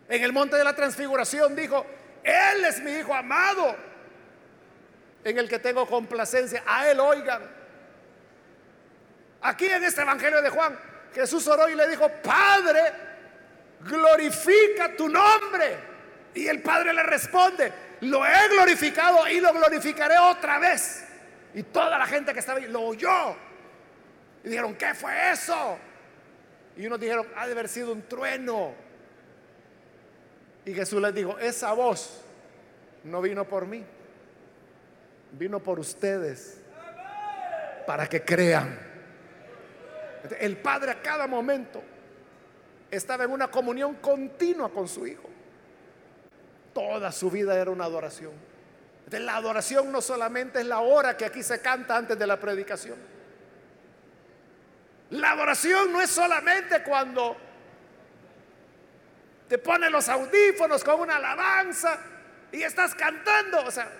[0.09, 1.85] En el monte de la transfiguración dijo,
[2.23, 3.75] Él es mi Hijo amado,
[5.23, 6.63] en el que tengo complacencia.
[6.65, 7.43] A Él oigan.
[9.41, 10.77] Aquí en este Evangelio de Juan,
[11.13, 12.91] Jesús oró y le dijo, Padre,
[13.81, 15.77] glorifica tu nombre.
[16.33, 21.05] Y el Padre le responde, lo he glorificado y lo glorificaré otra vez.
[21.53, 23.35] Y toda la gente que estaba ahí lo oyó.
[24.43, 25.77] Y dijeron, ¿qué fue eso?
[26.77, 28.88] Y unos dijeron, ha de haber sido un trueno.
[30.69, 32.21] Y Jesús les dijo, esa voz
[33.03, 33.83] no vino por mí,
[35.31, 36.61] vino por ustedes,
[37.87, 38.79] para que crean.
[40.39, 41.81] El Padre a cada momento
[42.91, 45.27] estaba en una comunión continua con su Hijo.
[46.71, 48.33] Toda su vida era una adoración.
[49.09, 52.97] la adoración no solamente es la hora que aquí se canta antes de la predicación.
[55.09, 57.48] La adoración no es solamente cuando
[59.49, 61.99] te pones los audífonos con una alabanza
[62.51, 63.65] y estás cantando.
[63.65, 63.91] O sea,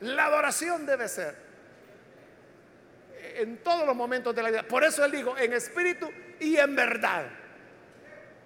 [0.00, 1.36] la adoración debe ser
[3.36, 4.62] en todos los momentos de la vida.
[4.62, 7.26] Por eso él dijo, en espíritu y en verdad.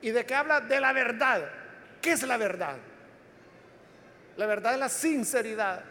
[0.03, 0.61] ¿Y de qué habla?
[0.61, 1.49] De la verdad.
[2.03, 2.77] ¿Qué es la verdad?
[4.37, 5.83] La verdad es la sinceridad,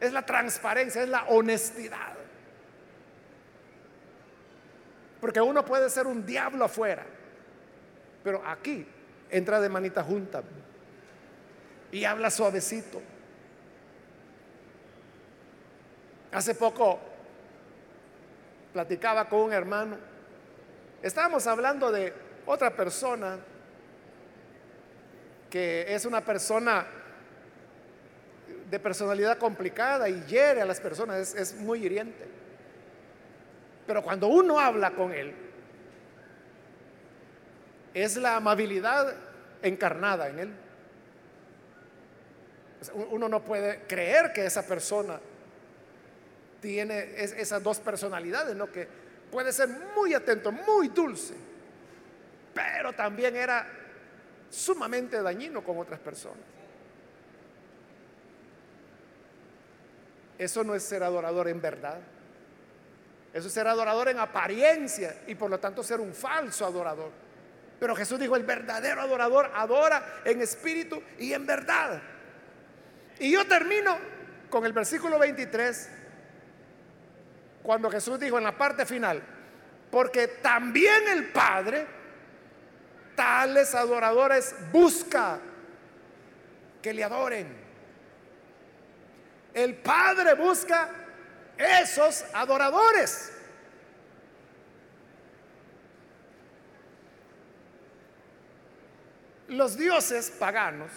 [0.00, 2.14] es la transparencia, es la honestidad.
[5.20, 7.04] Porque uno puede ser un diablo afuera,
[8.26, 8.84] pero aquí
[9.30, 10.42] entra de manita junta
[11.92, 13.00] y habla suavecito.
[16.32, 16.98] Hace poco
[18.72, 19.96] platicaba con un hermano,
[21.04, 22.12] estábamos hablando de
[22.46, 23.38] otra persona
[25.48, 26.84] que es una persona
[28.68, 32.26] de personalidad complicada y hiere a las personas, es, es muy hiriente.
[33.86, 35.45] Pero cuando uno habla con él,
[37.96, 39.14] es la amabilidad
[39.62, 40.52] encarnada en él.
[43.10, 45.18] Uno no puede creer que esa persona
[46.60, 48.70] tiene esas dos personalidades, ¿no?
[48.70, 48.86] Que
[49.30, 51.32] puede ser muy atento, muy dulce,
[52.52, 53.66] pero también era
[54.50, 56.44] sumamente dañino con otras personas.
[60.36, 61.98] Eso no es ser adorador en verdad.
[63.32, 67.25] Eso es ser adorador en apariencia y por lo tanto ser un falso adorador.
[67.78, 72.00] Pero Jesús dijo, el verdadero adorador adora en espíritu y en verdad.
[73.18, 73.98] Y yo termino
[74.48, 75.90] con el versículo 23,
[77.62, 79.22] cuando Jesús dijo en la parte final,
[79.90, 81.86] porque también el Padre,
[83.14, 85.38] tales adoradores busca
[86.80, 87.66] que le adoren.
[89.52, 90.90] El Padre busca
[91.56, 93.32] esos adoradores.
[99.48, 100.90] Los dioses paganos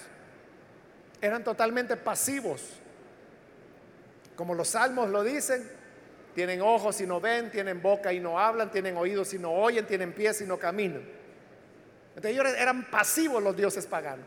[1.22, 2.62] eran totalmente pasivos.
[4.36, 5.70] Como los salmos lo dicen,
[6.34, 9.86] tienen ojos y no ven, tienen boca y no hablan, tienen oídos y no oyen,
[9.86, 11.04] tienen pies y no caminan.
[12.16, 14.26] Entonces eran pasivos los dioses paganos.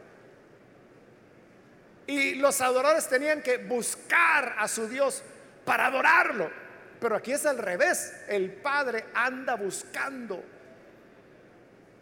[2.06, 5.22] Y los adoradores tenían que buscar a su Dios
[5.64, 6.50] para adorarlo.
[7.00, 8.14] Pero aquí es al revés.
[8.28, 10.42] El Padre anda buscando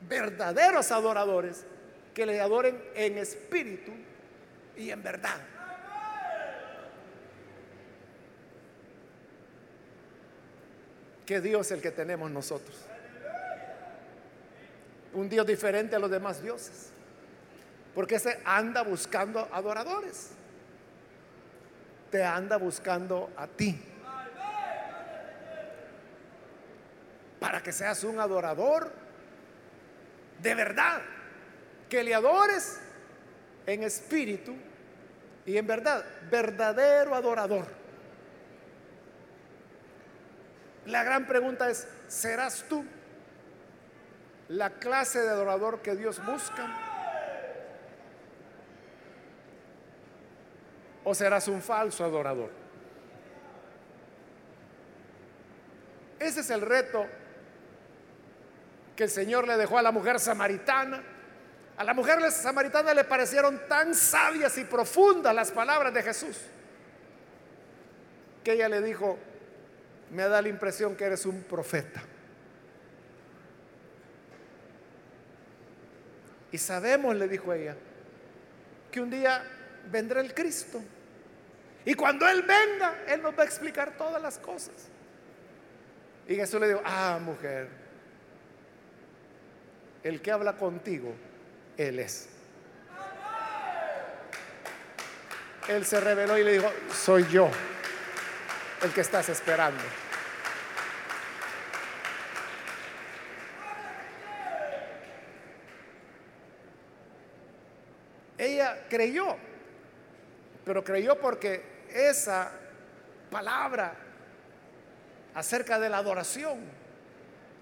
[0.09, 1.65] verdaderos adoradores
[2.15, 3.93] que le adoren en espíritu
[4.77, 5.41] y en verdad.
[11.27, 12.77] ¿Qué Dios el que tenemos nosotros?
[15.13, 16.91] Un Dios diferente a los demás dioses.
[17.95, 20.31] Porque ese anda buscando adoradores
[22.11, 23.81] te anda buscando a ti.
[27.39, 28.93] Para que seas un adorador
[30.43, 31.01] de verdad.
[31.91, 32.81] Que le adores
[33.67, 34.55] en espíritu
[35.45, 36.05] y en verdad.
[36.31, 37.67] Verdadero adorador.
[40.87, 42.85] La gran pregunta es, ¿serás tú
[44.49, 46.69] la clase de adorador que Dios busca?
[51.05, 52.51] ¿O serás un falso adorador?
[56.19, 57.07] Ese es el reto
[58.95, 61.03] que el Señor le dejó a la mujer samaritana.
[61.81, 66.37] A la mujer samaritana le parecieron tan sabias y profundas las palabras de Jesús
[68.45, 69.19] que ella le dijo,
[70.11, 72.03] me da la impresión que eres un profeta.
[76.53, 77.75] Y sabemos, le dijo ella,
[78.93, 79.43] que un día
[79.91, 80.83] vendrá el Cristo.
[81.87, 84.75] Y cuando Él venga, Él nos va a explicar todas las cosas.
[86.29, 87.71] Y Jesús le dijo, ah, mujer,
[90.03, 91.15] el que habla contigo,
[91.81, 92.29] Él es.
[95.67, 97.51] Él se reveló y le dijo, soy yo
[98.83, 99.83] el que estás esperando.
[108.37, 109.39] Ella creyó,
[110.67, 112.53] pero creyó porque esa
[113.31, 113.95] palabra
[115.35, 116.59] acerca de la adoración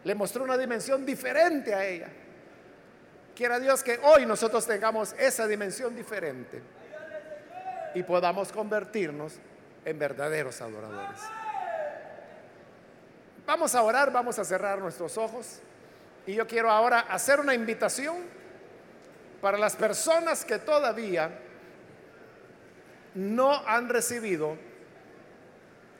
[0.03, 2.09] le mostró una dimensión diferente a ella.
[3.39, 6.61] Quiera Dios que hoy nosotros tengamos esa dimensión diferente
[7.95, 9.34] y podamos convertirnos
[9.84, 11.20] en verdaderos adoradores.
[13.47, 15.61] Vamos a orar, vamos a cerrar nuestros ojos
[16.26, 18.16] y yo quiero ahora hacer una invitación
[19.41, 21.30] para las personas que todavía
[23.14, 24.57] no han recibido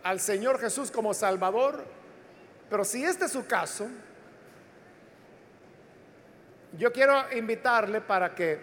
[0.03, 1.85] al Señor Jesús como Salvador,
[2.69, 3.87] pero si este es su caso,
[6.79, 8.59] yo quiero invitarle para que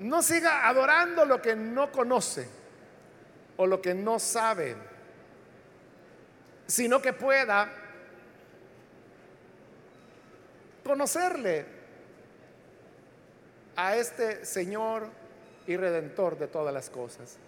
[0.00, 2.46] no siga adorando lo que no conoce
[3.56, 4.76] o lo que no sabe,
[6.66, 7.72] sino que pueda
[10.84, 11.64] conocerle
[13.74, 15.08] a este Señor
[15.66, 17.38] y Redentor de todas las cosas.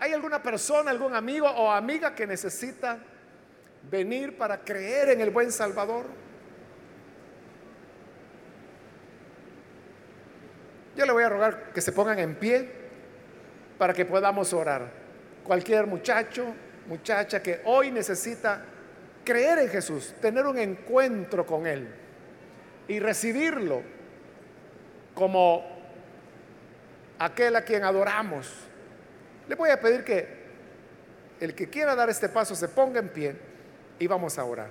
[0.00, 2.98] ¿Hay alguna persona, algún amigo o amiga que necesita
[3.88, 6.27] venir para creer en el buen Salvador?
[10.98, 12.68] Yo le voy a rogar que se pongan en pie
[13.78, 14.90] para que podamos orar.
[15.44, 16.44] Cualquier muchacho,
[16.88, 18.64] muchacha que hoy necesita
[19.24, 21.88] creer en Jesús, tener un encuentro con Él
[22.88, 23.80] y recibirlo
[25.14, 25.64] como
[27.20, 28.52] aquel a quien adoramos.
[29.46, 30.26] Le voy a pedir que
[31.38, 33.36] el que quiera dar este paso se ponga en pie
[34.00, 34.70] y vamos a orar.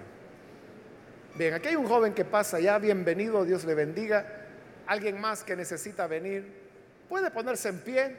[1.35, 4.36] Bien, aquí hay un joven que pasa ya, bienvenido, Dios le bendiga.
[4.87, 6.45] Alguien más que necesita venir,
[7.07, 8.15] puede ponerse en pie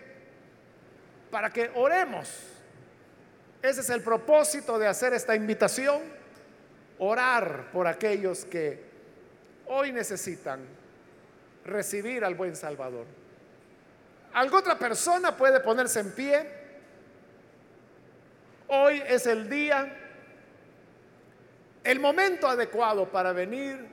[1.30, 2.30] para que oremos.
[3.62, 6.00] Ese es el propósito de hacer esta invitación,
[6.98, 8.82] orar por aquellos que
[9.66, 10.60] hoy necesitan
[11.64, 13.06] recibir al buen Salvador.
[14.34, 16.46] ¿Alguna otra persona puede ponerse en pie?
[18.68, 19.90] Hoy es el día,
[21.82, 23.86] el momento adecuado para venir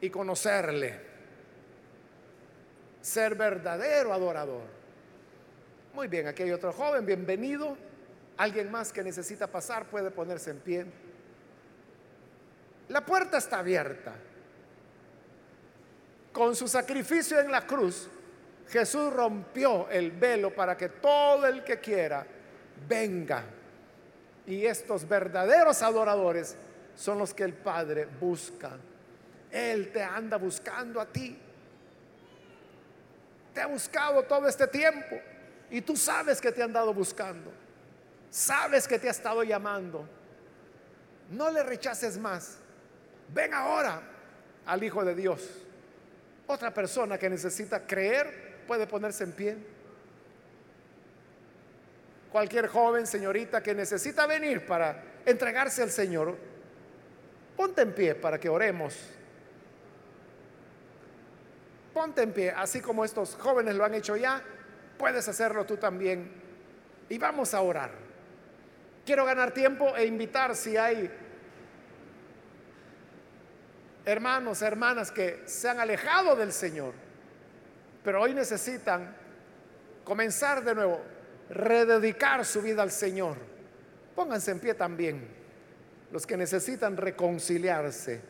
[0.00, 1.09] y conocerle,
[3.00, 4.62] ser verdadero adorador.
[5.94, 7.76] Muy bien, aquí hay otro joven, bienvenido.
[8.36, 10.86] Alguien más que necesita pasar puede ponerse en pie.
[12.88, 14.14] La puerta está abierta.
[16.32, 18.08] Con su sacrificio en la cruz,
[18.68, 22.24] Jesús rompió el velo para que todo el que quiera
[22.88, 23.44] venga.
[24.46, 26.56] Y estos verdaderos adoradores
[26.94, 28.78] son los que el Padre busca.
[29.50, 31.36] Él te anda buscando a ti.
[33.60, 35.20] Te ha buscado todo este tiempo.
[35.70, 37.52] Y tú sabes que te han dado buscando.
[38.30, 40.08] Sabes que te ha estado llamando.
[41.30, 42.56] No le rechaces más.
[43.28, 44.00] Ven ahora
[44.64, 45.46] al Hijo de Dios.
[46.46, 49.58] Otra persona que necesita creer puede ponerse en pie.
[52.32, 56.34] Cualquier joven, señorita que necesita venir para entregarse al Señor,
[57.58, 58.96] ponte en pie para que oremos.
[61.92, 64.42] Ponte en pie, así como estos jóvenes lo han hecho ya
[65.00, 66.30] puedes hacerlo tú también.
[67.08, 67.90] Y vamos a orar.
[69.06, 71.10] Quiero ganar tiempo e invitar si hay
[74.04, 76.92] hermanos, hermanas que se han alejado del Señor,
[78.04, 79.16] pero hoy necesitan
[80.04, 81.00] comenzar de nuevo,
[81.48, 83.38] rededicar su vida al Señor.
[84.14, 85.26] Pónganse en pie también
[86.12, 88.20] los que necesitan reconciliarse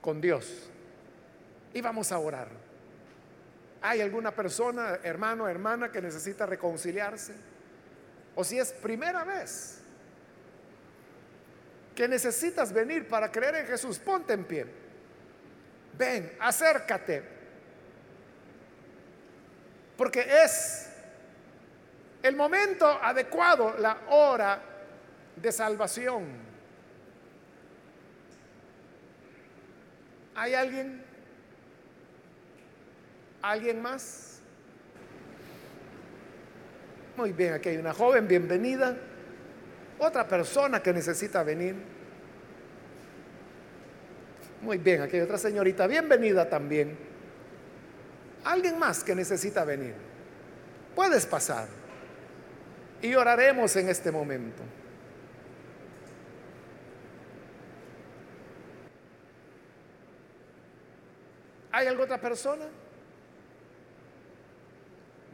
[0.00, 0.70] con Dios.
[1.74, 2.67] Y vamos a orar.
[3.80, 7.34] ¿Hay alguna persona, hermano, hermana, que necesita reconciliarse?
[8.34, 9.80] O si es primera vez
[11.94, 14.66] que necesitas venir para creer en Jesús, ponte en pie.
[15.98, 17.24] ven, acércate.
[19.96, 20.88] Porque es
[22.22, 24.62] el momento adecuado, la hora
[25.34, 26.24] de salvación.
[30.36, 31.07] ¿Hay alguien?
[33.42, 34.40] ¿Alguien más?
[37.16, 38.96] Muy bien, aquí hay una joven, bienvenida.
[39.98, 41.74] Otra persona que necesita venir.
[44.62, 46.96] Muy bien, aquí hay otra señorita, bienvenida también.
[48.44, 49.94] Alguien más que necesita venir.
[50.94, 51.68] Puedes pasar.
[53.02, 54.62] Y oraremos en este momento.
[61.70, 62.64] ¿Hay alguna otra persona?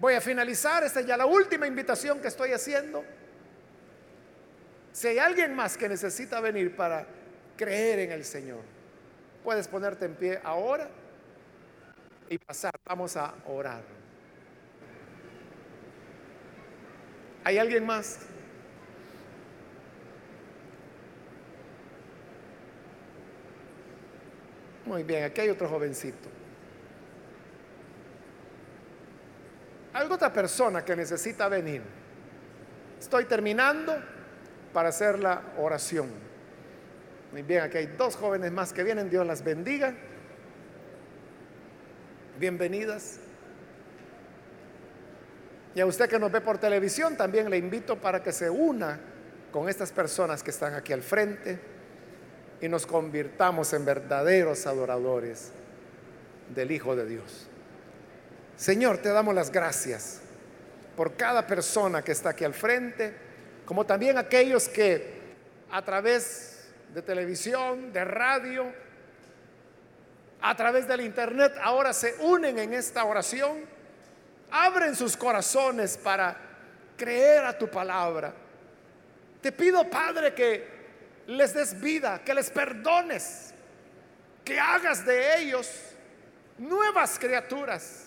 [0.05, 3.03] Voy a finalizar, esta es ya la última invitación que estoy haciendo.
[4.93, 7.07] Si hay alguien más que necesita venir para
[7.57, 8.61] creer en el Señor,
[9.43, 10.91] puedes ponerte en pie ahora
[12.29, 12.75] y pasar.
[12.85, 13.83] Vamos a orar.
[17.43, 18.19] ¿Hay alguien más?
[24.85, 26.44] Muy bien, aquí hay otro jovencito.
[29.95, 31.81] ¿Hay otra persona que necesita venir?
[32.99, 33.95] Estoy terminando
[34.73, 36.11] para hacer la oración.
[37.31, 39.09] Muy bien, aquí hay dos jóvenes más que vienen.
[39.09, 39.95] Dios las bendiga.
[42.41, 43.21] Bienvenidas.
[45.77, 48.99] Y a usted que nos ve por televisión, también le invito para que se una
[49.53, 51.61] con estas personas que están aquí al frente
[52.61, 55.53] y nos convirtamos en verdaderos adoradores
[56.53, 57.49] del Hijo de Dios.
[58.57, 60.21] Señor, te damos las gracias
[60.97, 63.13] por cada persona que está aquí al frente,
[63.67, 65.23] como también aquellos que
[65.71, 68.73] a través de televisión, de radio,
[70.41, 73.59] a través del internet ahora se unen en esta oración,
[74.53, 76.37] abren sus corazones para
[76.97, 78.33] creer a tu palabra.
[79.41, 80.75] Te pido, Padre, que
[81.27, 83.53] les des vida, que les perdones,
[84.45, 85.69] que hagas de ellos
[86.59, 88.04] nuevas criaturas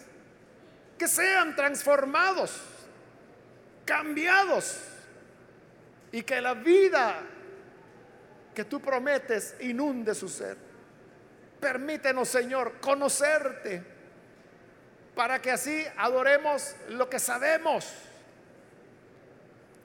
[0.97, 2.59] que sean transformados,
[3.85, 4.79] cambiados
[6.11, 7.21] y que la vida
[8.53, 10.57] que tú prometes inunde su ser.
[11.59, 13.83] Permítenos, Señor, conocerte
[15.15, 17.91] para que así adoremos lo que sabemos.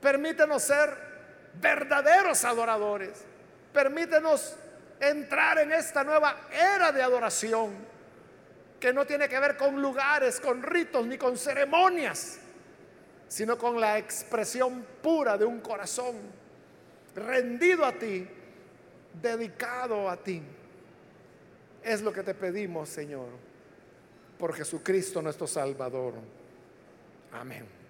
[0.00, 0.96] Permítenos ser
[1.60, 3.24] verdaderos adoradores.
[3.72, 4.56] Permítenos
[5.00, 7.91] entrar en esta nueva era de adoración
[8.82, 12.40] que no tiene que ver con lugares, con ritos ni con ceremonias,
[13.28, 16.16] sino con la expresión pura de un corazón
[17.14, 18.26] rendido a ti,
[19.22, 20.42] dedicado a ti.
[21.80, 23.28] Es lo que te pedimos, Señor,
[24.36, 26.14] por Jesucristo nuestro Salvador.
[27.30, 27.81] Amén.